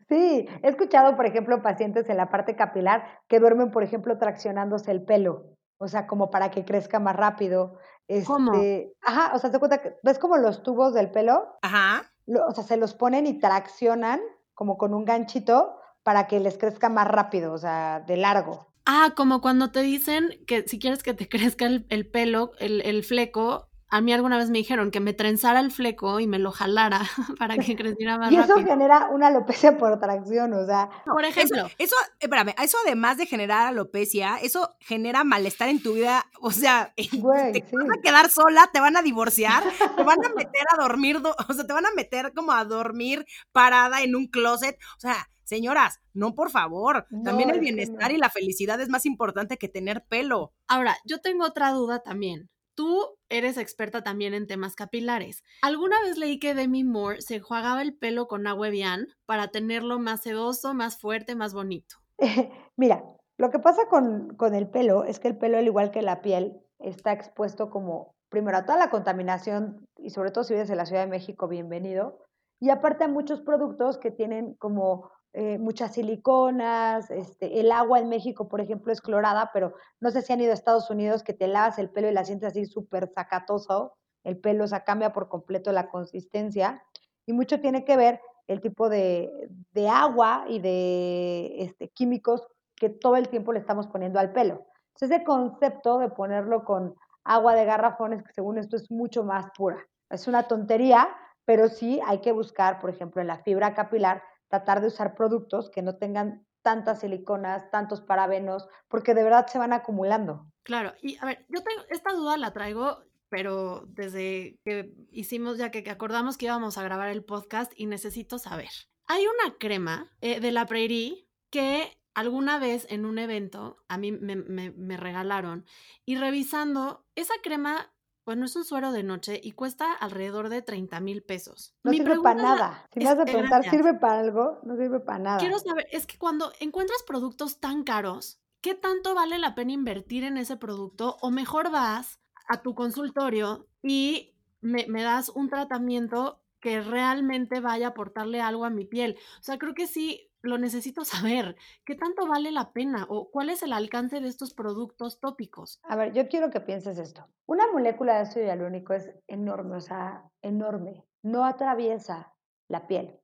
[0.09, 4.91] Sí, he escuchado, por ejemplo, pacientes en la parte capilar que duermen, por ejemplo, traccionándose
[4.91, 7.77] el pelo, o sea, como para que crezca más rápido.
[8.25, 8.53] ¿Cómo?
[8.53, 11.57] Este, ajá, o sea, te cuenta que, ¿ves como los tubos del pelo?
[11.61, 12.11] Ajá.
[12.27, 14.19] o sea, se los ponen y traccionan
[14.53, 18.67] como con un ganchito para que les crezca más rápido, o sea, de largo.
[18.85, 22.81] Ah, como cuando te dicen que si quieres que te crezca el, el pelo, el,
[22.81, 26.39] el fleco, a mí alguna vez me dijeron que me trenzara el fleco y me
[26.39, 27.01] lo jalara
[27.37, 30.89] para que creciera más y eso genera una alopecia por tracción, o sea.
[31.05, 31.67] por ejemplo.
[31.77, 36.25] Eso, espérame, eso además de generar alopecia, eso genera malestar en tu vida.
[36.41, 39.63] O sea, te vas a quedar sola, te van a divorciar,
[39.95, 43.27] te van a meter a dormir, o sea, te van a meter como a dormir
[43.51, 44.75] parada en un closet.
[44.97, 47.05] O sea, Señoras, no, por favor.
[47.23, 50.53] también el bienestar y la felicidad es más importante que tener pelo.
[50.67, 52.49] Ahora, yo tengo otra duda también.
[52.75, 55.43] Tú eres experta también en temas capilares.
[55.61, 59.99] Alguna vez leí que Demi Moore se enjuagaba el pelo con agua Evian para tenerlo
[59.99, 61.97] más sedoso, más fuerte, más bonito.
[62.75, 63.03] Mira,
[63.37, 66.21] lo que pasa con, con, el pelo es que el pelo, al igual que la
[66.21, 70.77] piel, está expuesto como, primero, a toda la contaminación y sobre todo si vives en
[70.77, 72.19] la Ciudad de México, bienvenido.
[72.59, 78.07] Y aparte a muchos productos que tienen como eh, muchas siliconas, este, el agua en
[78.07, 81.33] México, por ejemplo, es clorada, pero no sé si han ido a Estados Unidos que
[81.33, 83.93] te lavas el pelo y la sientes así súper sacatoso,
[84.23, 86.83] el pelo, o sea, cambia por completo la consistencia
[87.25, 89.49] y mucho tiene que ver el tipo de,
[89.89, 94.65] agua y de este, químicos que todo el tiempo le estamos poniendo al pelo.
[94.93, 99.47] Entonces, ese concepto de ponerlo con agua de garrafones, que según esto es mucho más
[99.57, 99.77] pura.
[100.09, 101.09] Es una tontería,
[101.45, 104.21] pero sí hay que buscar, por ejemplo, en la fibra capilar,
[104.53, 109.57] tratar de usar productos que no tengan tantas siliconas, tantos parabenos, porque de verdad se
[109.57, 110.45] van acumulando.
[110.61, 115.71] Claro, y a ver, yo tengo, esta duda la traigo, pero desde que hicimos, ya
[115.71, 118.69] que acordamos que íbamos a grabar el podcast y necesito saber.
[119.07, 124.11] Hay una crema eh, de la Prairie que alguna vez en un evento a mí
[124.11, 125.65] me, me regalaron
[126.05, 127.91] y revisando, esa crema
[128.25, 131.75] bueno, es un suero de noche y cuesta alrededor de 30 mil pesos.
[131.83, 132.87] No sirve para nada.
[132.93, 134.59] Si me vas a preguntar, ¿sirve para algo?
[134.63, 135.37] No sirve para nada.
[135.39, 140.23] Quiero saber, es que cuando encuentras productos tan caros, ¿qué tanto vale la pena invertir
[140.23, 141.17] en ese producto?
[141.21, 147.87] O mejor vas a tu consultorio y me, me das un tratamiento que realmente vaya
[147.87, 149.17] a aportarle algo a mi piel.
[149.39, 151.55] O sea, creo que sí lo necesito saber.
[151.85, 155.79] ¿Qué tanto vale la pena o cuál es el alcance de estos productos tópicos?
[155.83, 157.25] A ver, yo quiero que pienses esto.
[157.47, 161.05] Una molécula de ácido hialurónico es enorme, o sea, enorme.
[161.23, 162.33] No atraviesa
[162.69, 163.19] la piel.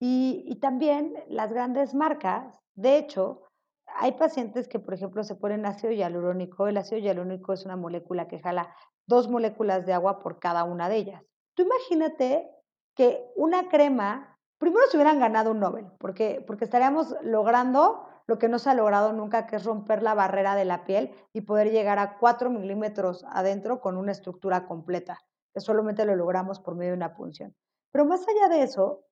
[0.00, 3.42] Y, y también las grandes marcas, de hecho,
[3.86, 6.66] hay pacientes que, por ejemplo, se ponen ácido hialurónico.
[6.66, 8.74] El ácido hialurónico es una molécula que jala
[9.06, 11.22] dos moléculas de agua por cada una de ellas.
[11.54, 12.50] Tú imagínate
[12.96, 14.33] que una crema
[14.64, 18.74] primero se hubieran ganado un Nobel, porque, porque estaríamos logrando lo que no se ha
[18.74, 22.48] logrado nunca, que es romper la barrera de la piel y poder llegar a 4
[22.48, 25.20] milímetros adentro con una estructura completa,
[25.52, 27.54] que solamente lo logramos por medio de una punción.
[27.92, 29.04] Pero más allá de eso,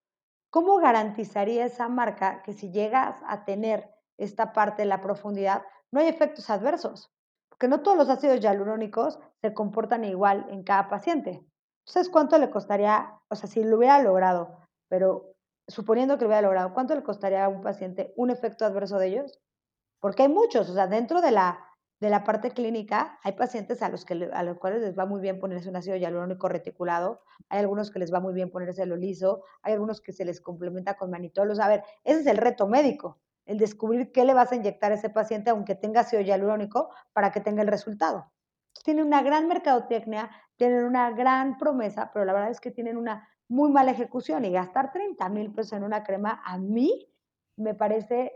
[0.49, 6.01] ¿cómo garantizaría esa marca que si llegas a tener esta parte de la profundidad, no
[6.01, 7.13] hay efectos adversos?
[7.51, 11.47] Porque no todos los ácidos hialurónicos se comportan igual en cada paciente.
[11.87, 14.57] Entonces, ¿cuánto le costaría, o sea, si lo hubiera logrado,
[14.89, 15.32] pero
[15.69, 19.09] suponiendo que lo hubiera logrado, ¿cuánto le costaría a un paciente un efecto adverso de
[19.09, 19.41] ellos?
[20.01, 21.65] Porque hay muchos, o sea, dentro de la,
[22.01, 25.21] de la parte clínica hay pacientes a los, que, a los cuales les va muy
[25.21, 28.97] bien ponerse un ácido hialurónico reticulado, hay algunos que les va muy bien ponerse lo
[28.97, 31.61] liso, hay algunos que se les complementa con manitolos.
[31.61, 34.97] A ver, ese es el reto médico, el descubrir qué le vas a inyectar a
[34.97, 38.33] ese paciente aunque tenga ácido hialurónico para que tenga el resultado.
[38.85, 43.29] Tienen una gran mercadotecnia, tienen una gran promesa, pero la verdad es que tienen una
[43.49, 47.09] muy mala ejecución y gastar 30 mil pesos en una crema a mí
[47.57, 48.33] me parece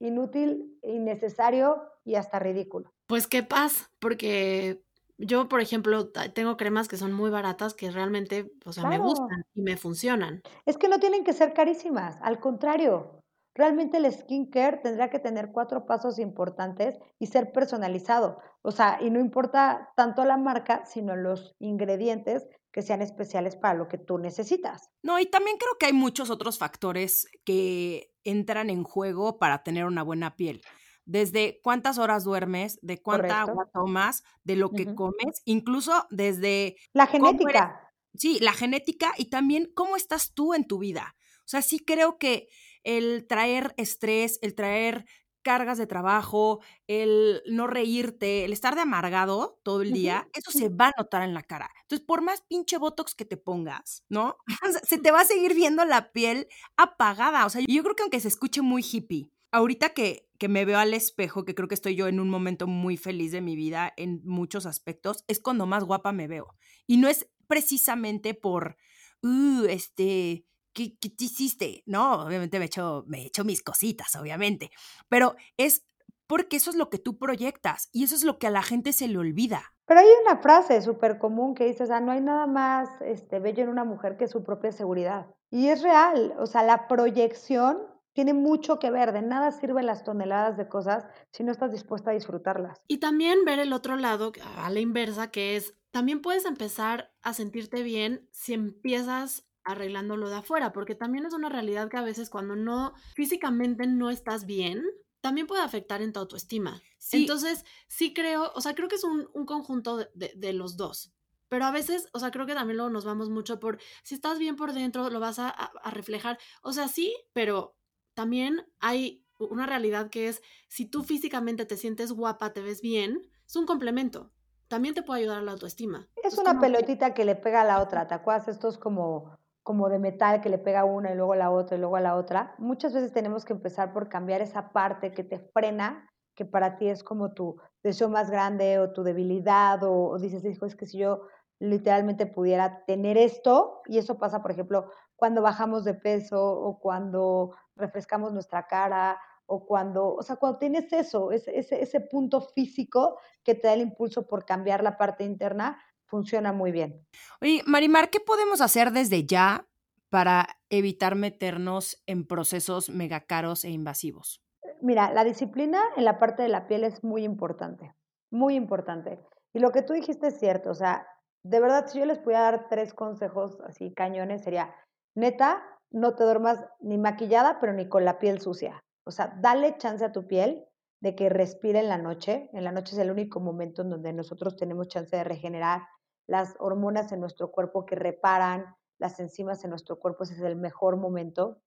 [0.00, 2.92] inútil, innecesario y hasta ridículo.
[3.06, 4.82] Pues qué paz, porque
[5.18, 9.44] yo, por ejemplo, tengo cremas que son muy baratas que realmente, o sea, me gustan
[9.54, 10.42] y me funcionan.
[10.64, 13.20] Es que no tienen que ser carísimas, al contrario.
[13.54, 18.38] Realmente el skincare tendría que tener cuatro pasos importantes y ser personalizado.
[18.62, 23.74] O sea, y no importa tanto la marca, sino los ingredientes que sean especiales para
[23.74, 24.90] lo que tú necesitas.
[25.02, 29.86] No, y también creo que hay muchos otros factores que entran en juego para tener
[29.86, 30.62] una buena piel
[31.10, 36.76] desde cuántas horas duermes, de cuánta agua tomas, de lo que comes, incluso desde...
[36.92, 37.92] La genética.
[38.14, 41.16] Sí, la genética y también cómo estás tú en tu vida.
[41.40, 42.48] O sea, sí creo que
[42.84, 45.04] el traer estrés, el traer
[45.42, 50.68] cargas de trabajo, el no reírte, el estar de amargado todo el día, eso se
[50.68, 51.70] va a notar en la cara.
[51.82, 54.36] Entonces, por más pinche botox que te pongas, ¿no?
[54.84, 57.46] se te va a seguir viendo la piel apagada.
[57.46, 60.78] O sea, yo creo que aunque se escuche muy hippie, ahorita que, que me veo
[60.78, 63.92] al espejo, que creo que estoy yo en un momento muy feliz de mi vida
[63.96, 66.56] en muchos aspectos, es cuando más guapa me veo.
[66.86, 68.76] Y no es precisamente por,
[69.22, 71.82] uh, este, ¿qué, te hiciste?
[71.86, 74.70] No, obviamente me he, hecho, me he hecho mis cositas, obviamente,
[75.08, 75.84] pero es
[76.26, 78.92] porque eso es lo que tú proyectas y eso es lo que a la gente
[78.92, 79.74] se le olvida.
[79.86, 83.40] Pero hay una frase súper común que dice, o sea, no hay nada más este,
[83.40, 85.26] bello en una mujer que su propia seguridad.
[85.50, 87.78] Y es real, o sea, la proyección
[88.12, 92.12] tiene mucho que ver, de nada sirven las toneladas de cosas si no estás dispuesta
[92.12, 92.80] a disfrutarlas.
[92.86, 97.34] Y también ver el otro lado, a la inversa, que es, también puedes empezar a
[97.34, 102.30] sentirte bien si empiezas arreglándolo de afuera, porque también es una realidad que a veces
[102.30, 104.84] cuando no físicamente no estás bien,
[105.20, 106.80] también puede afectar en tu autoestima.
[107.12, 111.12] Entonces, sí creo, o sea, creo que es un, conjunto de, los dos.
[111.48, 114.38] Pero a veces, o sea, creo que también luego nos vamos mucho por, si estás
[114.38, 116.38] bien por dentro, lo vas a, a reflejar.
[116.62, 117.76] O sea, sí, pero
[118.14, 123.22] también hay una realidad que es, si tú físicamente te sientes guapa, te ves bien,
[123.46, 124.30] es un complemento.
[124.68, 126.08] También te puede ayudar a la autoestima.
[126.22, 127.24] Es una pelotita que...
[127.24, 128.46] le pega a la otra, ¿te acuerdas?
[128.46, 131.80] Estos como como de metal que le pega una y luego a la otra y
[131.80, 135.38] luego a la otra, muchas veces tenemos que empezar por cambiar esa parte que te
[135.38, 140.44] frena, que para ti es como tu deseo más grande o tu debilidad o, dices,
[140.44, 141.22] hijo, es que si yo
[141.58, 147.54] literalmente pudiera tener esto, y eso pasa, por ejemplo, cuando bajamos de peso o cuando
[147.76, 153.18] refrescamos nuestra cara o cuando, o sea, cuando tienes eso, ese, ese, ese punto físico
[153.44, 155.78] que te da el impulso por cambiar la parte interna,
[156.10, 157.06] funciona muy bien.
[157.40, 159.66] Oye, Marimar, ¿qué podemos hacer desde ya
[160.10, 164.42] para evitar meternos en procesos mega caros e invasivos?
[164.82, 167.94] Mira, la disciplina en la parte de la piel es muy importante,
[168.30, 169.20] muy importante.
[169.52, 171.06] Y lo que tú dijiste es cierto, o sea,
[171.42, 174.74] de verdad, si yo les pudiera dar tres consejos así cañones, sería,
[175.14, 178.82] neta, no te duermas ni maquillada, pero ni con la piel sucia.
[179.06, 180.64] O sea, dale chance a tu piel
[181.00, 182.48] de que respire en la noche.
[182.52, 185.82] En la noche es el único momento en donde nosotros tenemos chance de regenerar,
[186.30, 190.54] las hormonas en nuestro cuerpo que reparan las enzimas en nuestro cuerpo, ese es el
[190.54, 191.60] mejor momento.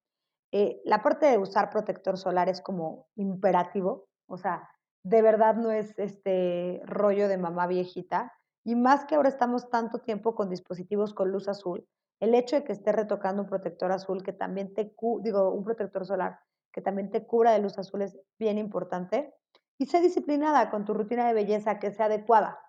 [0.54, 4.70] Eh, la parte de usar protector solar es como imperativo, o sea,
[5.04, 8.32] de verdad no es este rollo de mamá viejita.
[8.64, 11.86] Y más que ahora estamos tanto tiempo con dispositivos con luz azul,
[12.22, 16.06] el hecho de que esté retocando un protector azul que también te, digo, un protector
[16.06, 16.40] solar
[16.72, 19.34] que también te cubra de luz azul es bien importante.
[19.78, 22.60] Y sé disciplinada con tu rutina de belleza que sea adecuada.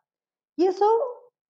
[0.56, 0.86] Y eso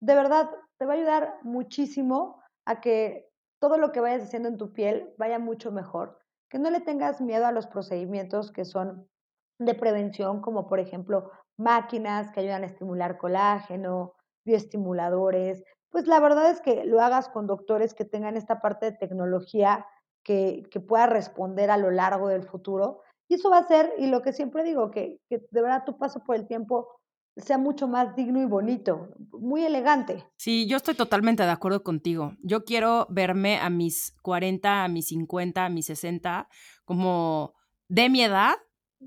[0.04, 4.58] de verdad te va a ayudar muchísimo a que todo lo que vayas haciendo en
[4.58, 6.18] tu piel vaya mucho mejor.
[6.50, 9.08] Que no le tengas miedo a los procedimientos que son
[9.58, 14.12] de prevención, como por ejemplo máquinas que ayudan a estimular colágeno,
[14.44, 15.64] bioestimuladores.
[15.90, 19.86] Pues la verdad es que lo hagas con doctores que tengan esta parte de tecnología
[20.22, 23.00] que, que pueda responder a lo largo del futuro.
[23.26, 25.96] Y eso va a ser, y lo que siempre digo, que, que de verdad tu
[25.96, 27.00] paso por el tiempo
[27.36, 30.24] sea mucho más digno y bonito, muy elegante.
[30.36, 32.36] Sí, yo estoy totalmente de acuerdo contigo.
[32.42, 36.48] Yo quiero verme a mis 40, a mis 50, a mis 60
[36.84, 37.54] como
[37.88, 38.54] de mi edad,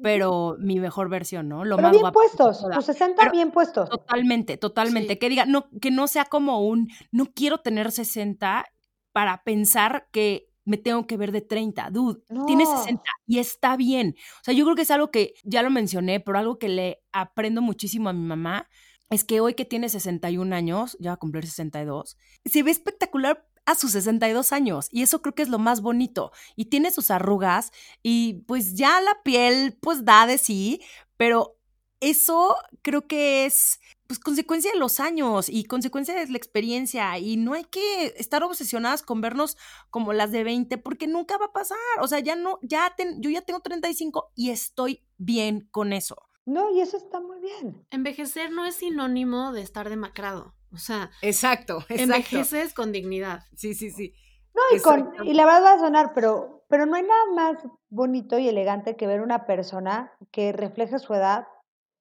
[0.04, 1.66] pero mi mejor versión, ¿no?
[1.66, 3.90] Lo más bien puestos, tus 60 bien puestos.
[3.90, 5.18] Totalmente, totalmente.
[5.18, 8.66] Que diga, no, que no sea como un, no quiero tener 60
[9.12, 11.90] para pensar que me tengo que ver de 30.
[11.92, 14.16] Dude, tiene 60 y está bien.
[14.42, 17.02] O sea, yo creo que es algo que ya lo mencioné, pero algo que le
[17.14, 18.68] aprendo muchísimo a mi mamá
[19.10, 23.48] es que hoy que tiene 61 años, ya va a cumplir 62, se ve espectacular
[23.66, 27.12] a sus 62 años y eso creo que es lo más bonito y tiene sus
[27.12, 27.72] arrugas
[28.04, 30.82] y pues ya la piel pues da de sí,
[31.18, 31.57] pero
[32.00, 37.36] eso creo que es pues consecuencia de los años y consecuencia de la experiencia y
[37.36, 39.58] no hay que estar obsesionadas con vernos
[39.90, 43.30] como las de 20 porque nunca va a pasar, o sea, ya no, ya yo
[43.30, 46.16] ya tengo 35 y estoy bien con eso.
[46.46, 47.86] No, y eso está muy bien.
[47.92, 52.04] Envejecer no es sinónimo de estar demacrado, o sea, exacto, exacto.
[52.04, 53.44] envejeces con dignidad.
[53.56, 54.14] Sí, sí, sí.
[54.56, 57.58] No, y, con, y la verdad va a sonar, pero, pero no hay nada más
[57.90, 61.46] bonito y elegante que ver una persona que refleje su edad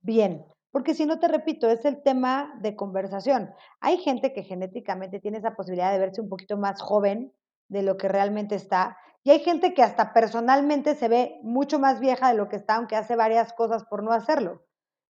[0.07, 0.46] bien.
[0.70, 3.50] Porque si no te repito, es el tema de conversación.
[3.80, 7.32] Hay gente que genéticamente tiene esa posibilidad de verse un poquito más joven
[7.68, 8.96] de lo que realmente está.
[9.24, 12.76] Y hay gente que hasta personalmente se ve mucho más vieja de lo que está,
[12.76, 14.62] aunque hace varias cosas por no hacerlo.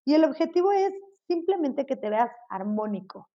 [0.07, 0.93] Y el objetivo es
[1.27, 3.29] simplemente que te veas armónico.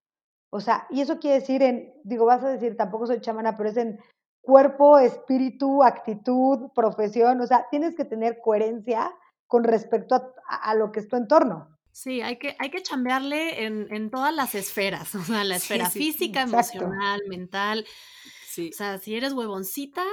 [0.51, 3.69] O sea, y eso quiere decir en, digo, vas a decir, tampoco soy chamana, pero
[3.69, 3.99] es en
[4.41, 7.41] cuerpo, espíritu, actitud, profesión.
[7.41, 9.11] O sea, tienes que tener coherencia
[9.51, 10.15] con respecto
[10.47, 11.77] a, lo que es tu entorno.
[11.91, 15.89] Sí, hay que, hay que chambearle en, en todas las esferas, o sea, la esfera
[15.89, 17.85] física, emocional, mental.
[18.47, 18.69] Sí.
[18.73, 20.05] O sea, si eres huevoncita,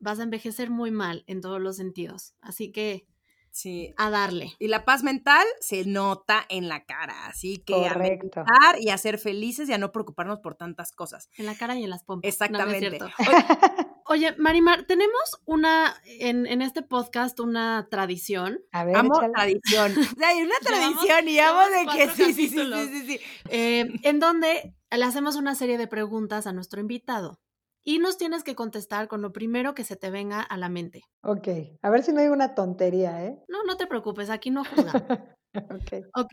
[0.00, 2.34] vas a envejecer muy mal en todos los sentidos.
[2.40, 3.06] Así que
[3.52, 3.92] Sí.
[3.98, 4.54] A darle.
[4.58, 8.96] Y la paz mental se nota en la cara, así que a meditar y a
[8.96, 11.28] ser felices y a no preocuparnos por tantas cosas.
[11.36, 12.28] En la cara y en las pompas.
[12.28, 12.98] Exactamente.
[14.06, 18.60] oye, Marimar, tenemos una, en, en, este podcast, una tradición.
[18.72, 19.92] A ver, Amo tradición.
[20.24, 24.74] Hay una tradición y amo de que sí, sí, sí, sí, sí, eh, en donde
[24.90, 27.38] le hacemos una serie de preguntas a nuestro invitado
[27.84, 31.02] y nos tienes que contestar con lo primero que se te venga a la mente.
[31.22, 31.48] Ok,
[31.82, 33.38] a ver si no hay una tontería, ¿eh?
[33.48, 35.02] No, no te preocupes, aquí no juzgamos.
[35.54, 36.06] ok.
[36.16, 36.32] Ok,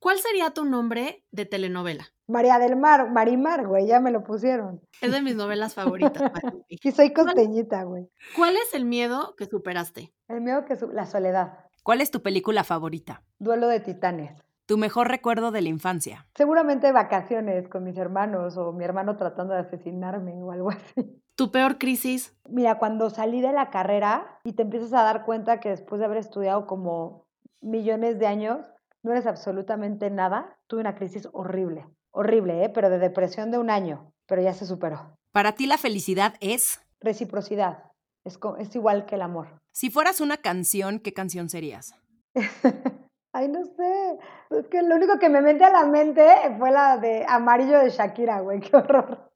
[0.00, 2.08] ¿cuál sería tu nombre de telenovela?
[2.26, 4.82] María del Mar, Marimar, güey, ya me lo pusieron.
[5.00, 6.22] Es de mis novelas favoritas.
[6.68, 8.08] y soy costeñita, güey.
[8.36, 10.12] ¿Cuál es el miedo que superaste?
[10.28, 11.64] El miedo que su la soledad.
[11.82, 13.22] ¿Cuál es tu película favorita?
[13.38, 14.47] Duelo de titanes.
[14.68, 16.26] ¿Tu mejor recuerdo de la infancia?
[16.34, 21.22] Seguramente vacaciones con mis hermanos o mi hermano tratando de asesinarme o algo así.
[21.36, 22.36] ¿Tu peor crisis?
[22.46, 26.04] Mira, cuando salí de la carrera y te empiezas a dar cuenta que después de
[26.04, 27.26] haber estudiado como
[27.62, 28.58] millones de años,
[29.02, 32.68] no eres absolutamente nada, tuve una crisis horrible, horrible, ¿eh?
[32.68, 35.16] pero de depresión de un año, pero ya se superó.
[35.32, 36.78] ¿Para ti la felicidad es?
[37.00, 37.84] Reciprocidad,
[38.22, 39.62] es, es igual que el amor.
[39.72, 41.94] Si fueras una canción, ¿qué canción serías?
[43.32, 44.18] Ay, no sé.
[44.50, 46.26] Es que lo único que me mete a la mente
[46.58, 48.60] fue la de Amarillo de Shakira, güey.
[48.60, 49.30] Qué horror.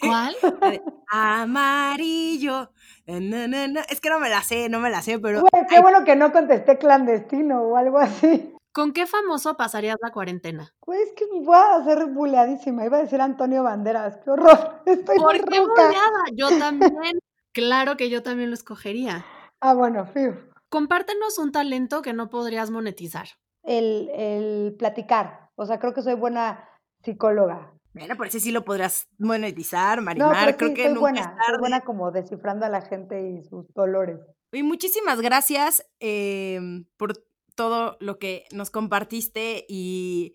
[0.00, 0.36] ¿Cuál?
[1.10, 2.70] Amarillo.
[3.06, 5.40] Es que no me la sé, no me la sé, pero.
[5.40, 8.52] Güey, qué bueno que no contesté clandestino o algo así.
[8.72, 10.74] ¿Con qué famoso pasarías la cuarentena?
[10.80, 12.84] Pues es que voy a ser buleadísima.
[12.84, 14.18] Iba a decir Antonio Banderas.
[14.22, 14.82] Qué horror.
[14.86, 16.24] Estoy ¿Por qué buleada?
[16.34, 17.18] Yo también.
[17.52, 19.24] claro que yo también lo escogería.
[19.60, 20.34] Ah, bueno, fiu.
[20.68, 23.28] Compártenos un talento que no podrías monetizar.
[23.62, 25.50] El, el platicar.
[25.56, 26.68] O sea, creo que soy buena
[27.02, 27.72] psicóloga.
[27.96, 30.50] Bueno, por eso sí lo podrás monetizar, Marimar.
[30.50, 34.20] No, creo que soy buena, soy buena como descifrando a la gente y sus dolores.
[34.52, 37.14] Y muchísimas gracias em, por
[37.54, 40.34] todo lo que nos compartiste y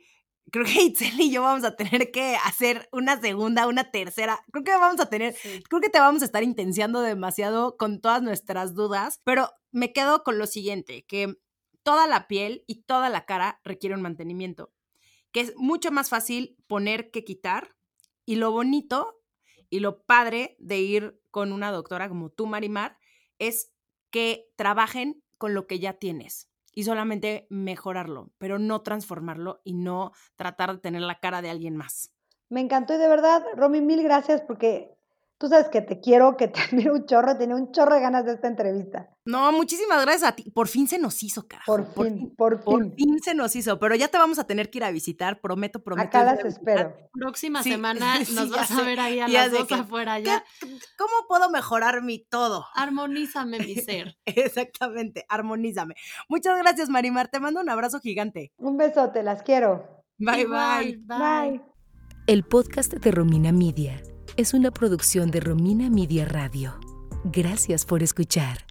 [0.52, 4.40] creo que Itzel y yo vamos a tener que hacer una segunda, una tercera.
[4.52, 5.36] Creo que vamos a tener,
[5.68, 10.24] creo que te vamos a estar intenciando demasiado con todas nuestras dudas, pero me quedo
[10.24, 11.36] con lo siguiente, que
[11.84, 14.72] toda la piel y toda la cara requiere un mantenimiento,
[15.32, 17.76] que es mucho más fácil poner que quitar
[18.26, 19.18] y lo bonito
[19.70, 23.00] y lo padre de ir con una doctora como tú, Marimar,
[23.40, 23.72] es
[24.12, 30.12] que trabajen con lo que ya tienes y solamente mejorarlo, pero no transformarlo y no
[30.36, 32.12] tratar de tener la cara de alguien más.
[32.50, 34.94] Me encantó y de verdad, Romy, mil gracias porque
[35.42, 38.26] Tú sabes que te quiero, que te admiro un chorro, tenía un chorro de ganas
[38.26, 39.10] de esta entrevista.
[39.26, 40.52] No, muchísimas gracias a ti.
[40.52, 41.66] Por fin se nos hizo, carajo.
[41.66, 42.64] Por fin, por, fin.
[42.64, 45.42] Por fin se nos hizo, pero ya te vamos a tener que ir a visitar,
[45.42, 46.08] prometo, prometo.
[46.08, 46.96] Acá las espero.
[47.12, 50.44] Próxima semana nos vas a ver ahí a las dos afuera ya.
[50.96, 52.64] ¿Cómo puedo mejorar mi todo?
[52.76, 54.20] Armonízame mi ser.
[54.26, 55.96] Exactamente, armonízame.
[56.30, 57.30] Muchas gracias, Marimar.
[57.30, 58.54] Te mando un abrazo gigante.
[58.58, 60.04] Un besote, las quiero.
[60.20, 60.98] Bye, bye.
[60.98, 61.18] Bye.
[61.18, 61.62] bye.
[62.28, 64.04] El podcast de Romina Media
[64.38, 66.80] es una producción de Romina Media Radio.
[67.24, 68.71] Gracias por escuchar.